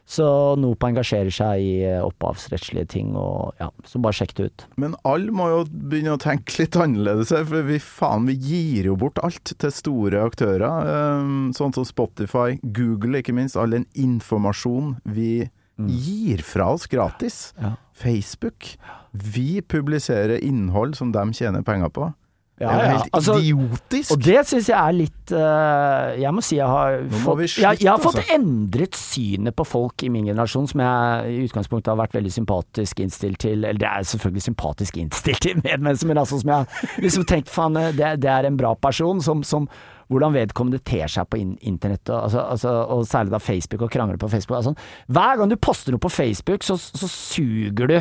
[0.07, 0.27] Så
[0.61, 4.65] NOPA engasjerer seg i eh, opphavsrettslige ting, og ja, så bare sjekk det ut.
[4.77, 8.91] Men alle må jo begynne å tenke litt annerledes her, for vi faen, vi gir
[8.91, 10.69] jo bort alt til store aktører.
[10.93, 13.57] ehm, Sånn som Spotify, Google ikke minst.
[13.57, 15.49] All den informasjonen vi
[15.89, 17.55] gir fra oss gratis.
[17.57, 17.73] Ja.
[17.97, 18.75] Facebook.
[19.15, 22.11] Vi publiserer innhold som de tjener penger på.
[22.55, 24.11] Det er jo ja, helt altså- idiotisk!
[24.15, 27.81] Og det syns jeg er litt uh, Jeg må si jeg har fått vi jeg,
[27.83, 28.37] jeg har fått altså.
[28.37, 33.03] endret synet på folk i min generasjon, som jeg i utgangspunktet har vært veldig sympatisk
[33.03, 33.67] innstilt til.
[33.67, 37.81] Eller det er selvfølgelig sympatisk innstilt til medmennesker, men altså som jeg liksom tenkt faen,
[37.81, 39.67] eh, det, det er en bra person som, som
[40.13, 44.21] hvordan vedkommende ter seg på internett, og, altså, altså, og særlig da Facebook og krangler
[44.21, 44.61] på Facebook.
[44.61, 44.77] Altså,
[45.11, 47.99] hver gang du poster noe på Facebook, så, så suger du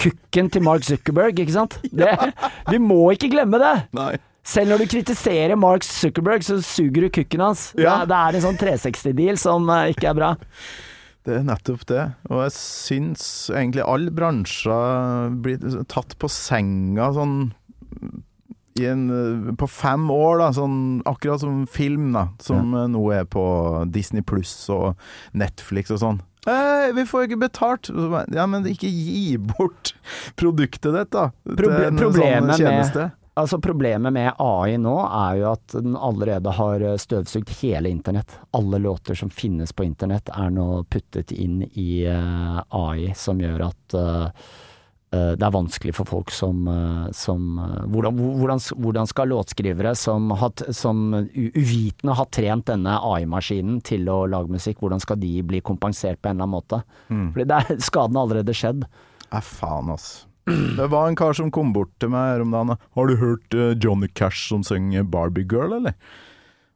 [0.00, 1.78] kukken til Mark Zuckerberg, ikke sant?
[1.90, 2.12] Det,
[2.72, 3.76] vi må ikke glemme det!
[3.96, 4.14] Nei.
[4.46, 7.72] Selv når du kritiserer Mark Zuckerberg, så suger du kukken hans.
[7.74, 8.04] Ja.
[8.04, 10.28] Det, det er en sånn 360-deal som eh, ikke er bra.
[11.26, 12.04] Det er nettopp det.
[12.30, 17.40] Og jeg syns egentlig alle bransjer blir tatt på senga sånn
[18.76, 20.78] i en, på fem år, da, sånn,
[21.08, 22.84] akkurat som film, da, som ja.
[22.92, 23.42] nå er på
[23.88, 24.92] Disney pluss og
[25.32, 26.20] Netflix og sånn.
[26.96, 27.90] Vi får ikke betalt!
[28.34, 29.94] Ja, men ikke gi bort
[30.38, 31.28] produktet ditt, da.
[31.44, 32.82] Proble problemet sånn med-
[33.36, 38.32] Altså Problemet med AI nå er jo at den allerede har eh, støvsugd hele internett.
[38.56, 43.66] Alle låter som finnes på internett er nå puttet inn i eh, AI, som gjør
[43.66, 44.30] at eh,
[45.38, 50.30] det er vanskelig for folk som, eh, som eh, hvordan, hvordan, hvordan skal låtskrivere som,
[50.40, 55.62] hat, som uvitende har trent denne AI-maskinen til å lage musikk, hvordan skal de bli
[55.64, 56.82] kompensert på en eller annen måte?
[57.08, 58.88] Fordi det er, skaden har allerede skjedd.
[59.30, 60.26] Ja, faen, ass.
[60.46, 62.76] Det var en kar som kom bort til meg her om dagen.
[62.94, 65.96] Har du hørt eh, Johnny Cash som synger Barbie Girl, eller?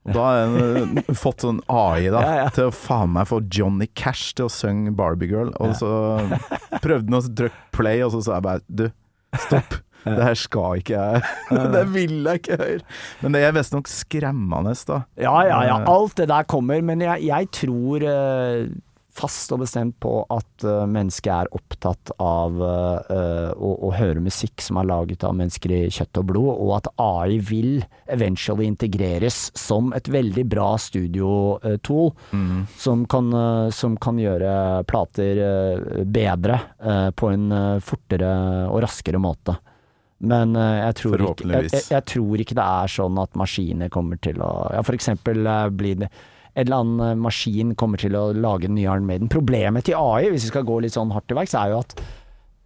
[0.09, 2.49] Og da har jeg fått sånn AI da, Ja, ja.
[2.57, 5.53] til å faen meg få Johnny Cash til å synge Barbie Girl.
[5.61, 5.91] Og så
[6.81, 8.87] prøvde han å trykke play, og så sa jeg bare du,
[9.47, 9.77] stopp.
[10.01, 11.25] Det her skal ikke jeg
[11.75, 12.85] Det vil jeg ikke høre.
[13.21, 15.03] Men det er visstnok skremmende, da.
[15.21, 15.75] Ja, ja, ja.
[15.83, 16.81] Eh, Alt det der kommer.
[16.81, 18.63] Men jeg, jeg tror eh,
[19.17, 24.63] fast og bestemt på at uh, mennesket er opptatt av uh, å, å høre musikk
[24.63, 27.81] som er laget av mennesker i kjøtt og blod, og at AI vil
[28.11, 32.13] eventually integreres som et veldig bra studiotool
[32.77, 38.31] som, kan, eh, som kan gjøre plater eh, bedre eh, på en eh, fortere
[38.71, 39.57] og raskere måte.
[40.21, 44.21] Men eh, jeg tror, ikke, jeg, jeg, tror ikke det er sånn at maskiner kommer
[44.21, 46.11] til å Ja, for eksempel eh, blir det
[46.55, 49.31] en eller annen eh, maskin kommer til å lage en nye Iron Maiden.
[49.33, 51.95] Problemet til AI, hvis vi skal gå litt sånn hardt til verks, er jo at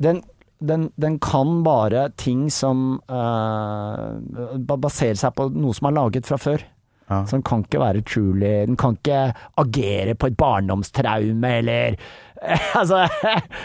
[0.05, 0.23] den,
[0.65, 4.17] den, den kan bare ting som uh,
[4.65, 6.65] baserer seg på noe som er laget fra før.
[7.11, 7.19] Ja.
[7.29, 11.97] Så den kan ikke være truly Den kan ikke agere på et barndomstraume, eller
[12.81, 13.03] Altså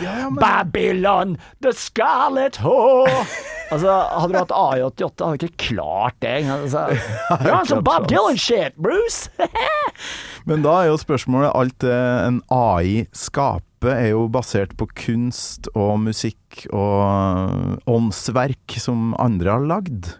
[0.01, 3.23] men- Babylon, the scarlet whore!
[3.73, 6.35] altså, hadde du hatt AI88, hadde du ikke klart det.
[6.51, 6.85] Altså,
[7.43, 9.29] You're on some Bob Dylan shit, Bruce!
[10.47, 15.67] Men da er jo spørsmålet Alt det en AI skaper er jo basert på kunst
[15.75, 20.13] og musikk og åndsverk som andre har lagd.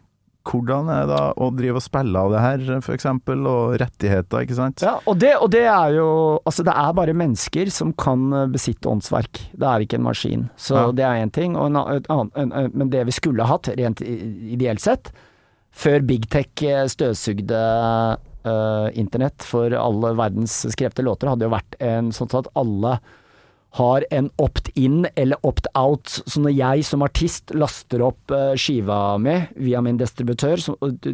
[0.48, 2.64] Hvordan er det da å drive og spille av det her,
[2.96, 4.82] eksempel, og rettigheter, ikke sant?
[4.82, 6.08] Ja, og det, og det er jo
[6.48, 9.42] Altså, det er bare mennesker som kan eh, besitte åndsverk.
[9.54, 10.48] Det er ikke en maskin.
[10.58, 10.92] Så Ja.
[10.96, 11.56] det er én ting.
[11.60, 15.12] En, annen- en, en, men det vi skulle hatt, rent ideelt sett,
[15.76, 17.60] før Big Tech eh, støvsugde
[18.46, 22.96] uh, internett for alle verdens skrevne låter, hadde jo vært en sånn at alle
[23.78, 26.10] har en opt-in eller opt-out.
[26.26, 30.64] Så når jeg som artist laster opp eh, skiva mi via min distributør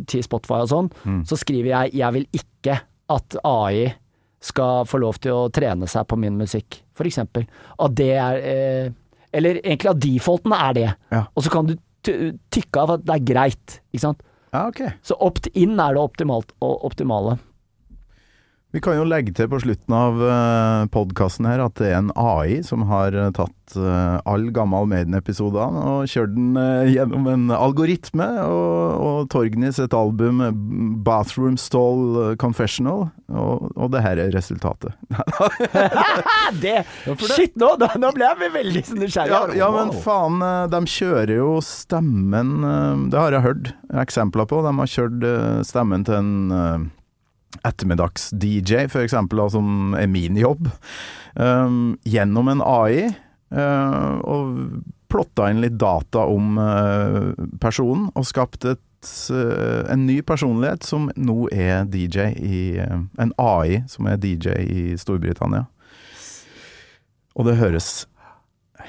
[0.08, 0.90] til Spotify og sånn,
[1.28, 2.80] så skriver jeg 'jeg vil ikke
[3.10, 3.94] at AI
[4.40, 7.46] skal få lov til å trene seg på min musikk', for eksempel.
[7.80, 8.92] At det er eh,
[9.36, 10.96] Eller egentlig at defaulten er det.
[11.12, 11.26] Ja.
[11.36, 11.76] Og så kan du
[12.06, 14.22] tykke av at det er greit, ikke sant.
[14.54, 14.94] Ja, okay.
[15.04, 17.38] Så opt-in er det optimalt, optimale.
[18.76, 22.12] Vi kan jo legge til på slutten av uh, podkasten her at det er en
[22.20, 27.46] AI som har eh, tatt uh, all gammel Maiden-episodene og kjørt den eh, gjennom en
[27.56, 30.52] algoritme, og, og Torgny sitt album eh,
[31.08, 34.92] 'Bathroom Stall Confessional', og, og det her er resultatet.
[36.66, 36.76] Det,
[37.32, 39.32] Shit, nå, da, nå ble jeg veldig nysgjerrig.
[39.32, 43.74] Ja, ja, men faen, eh, de kjører jo stemmen eh, Det har jeg hørt
[44.04, 44.62] eksempler på.
[44.68, 46.86] De har kjørt eh, stemmen til en eh,
[47.64, 50.68] ettermiddags-DJ, eksempel, som er min jobb,
[51.36, 53.14] um, gjennom en AI.
[53.56, 54.56] Uh, og
[55.12, 57.32] plotta inn litt data om uh,
[57.62, 58.82] personen, og skapt et,
[59.32, 64.58] uh, en ny personlighet som nå er DJ i eh, En AI som er DJ
[64.66, 65.68] i Storbritannia.
[67.36, 68.06] Og det høres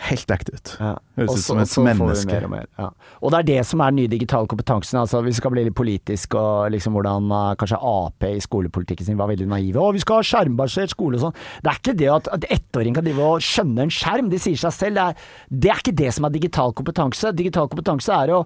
[0.06, 0.72] helt ekte ut.
[0.80, 0.92] Ja.
[1.16, 2.28] Høres ut som et menneske.
[2.30, 2.88] mer Og, mer, ja.
[3.20, 5.00] og det er det som er den nye digitale kompetansen.
[5.00, 9.20] Altså, vi skal bli litt politisk og liksom hvordan eh, kanskje Ap i skolepolitikken sin
[9.20, 9.82] var veldig naive.
[9.82, 11.36] Å, vi skal ha skjermbasert skole og sånn.
[11.64, 14.60] Det er ikke det at, at ettåring kan drive og skjønne en skjerm, de sier
[14.60, 14.96] seg selv.
[14.96, 15.30] Det er,
[15.64, 17.32] det er ikke det som er digital kompetanse.
[17.36, 18.44] Digital kompetanse er å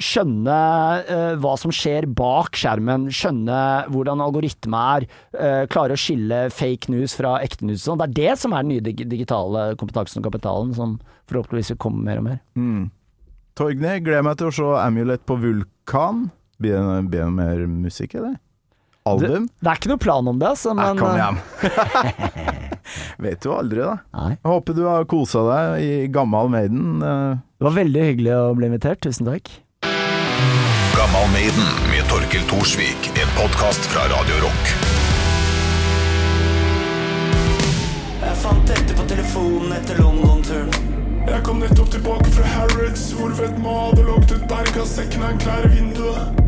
[0.00, 0.58] skjønne
[1.06, 3.60] uh, hva som skjer bak skjermen, skjønne
[3.92, 7.84] hvordan algoritme er, uh, klare å skille fake news fra ekte news.
[7.84, 8.02] og Sånn.
[8.02, 10.98] Det er det som er den nye dig digitale kompetansen og kapitalen, som
[11.30, 12.42] forhåpentligvis vil komme mer og mer.
[12.58, 12.88] Mm.
[13.58, 16.28] Torgny, gleder meg til å se Amulet på Vulkan.
[16.60, 18.38] Blir det, blir det mer musikk, eller?
[19.08, 19.46] Album?
[19.60, 22.50] Det er ikke noe plan om det, altså, men kom eh, hjem.
[23.24, 23.96] Vet jo aldri, da.
[24.16, 24.34] Nei.
[24.34, 27.00] Jeg håper du har kosa deg i gammal Maiden.
[27.00, 27.40] eh.
[27.60, 29.00] Det var veldig hyggelig å bli invitert.
[29.04, 29.50] Tusen takk.
[30.96, 34.70] Gammal Maiden med Torkel Thorsvik, en podkast fra Radio Rock.
[38.22, 40.70] Jeg fant dette på telefonen etter London-turen.
[41.28, 45.68] Jeg kom nettopp tilbake fra Harrods, hvor Vedma hadde lagt ut berg av en klær
[45.68, 46.40] i vinduet.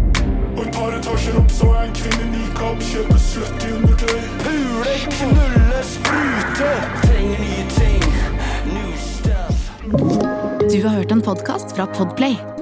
[0.56, 4.18] Og et par etasjer opp så jeg en kvinne nikab kjøpe slutty undertøy.
[4.42, 6.72] Pule, knulle, sprute.
[7.04, 8.08] Trenger nye ting.
[8.72, 9.70] New stuff.
[10.66, 12.61] Du har hørt en podkast fra Podplay.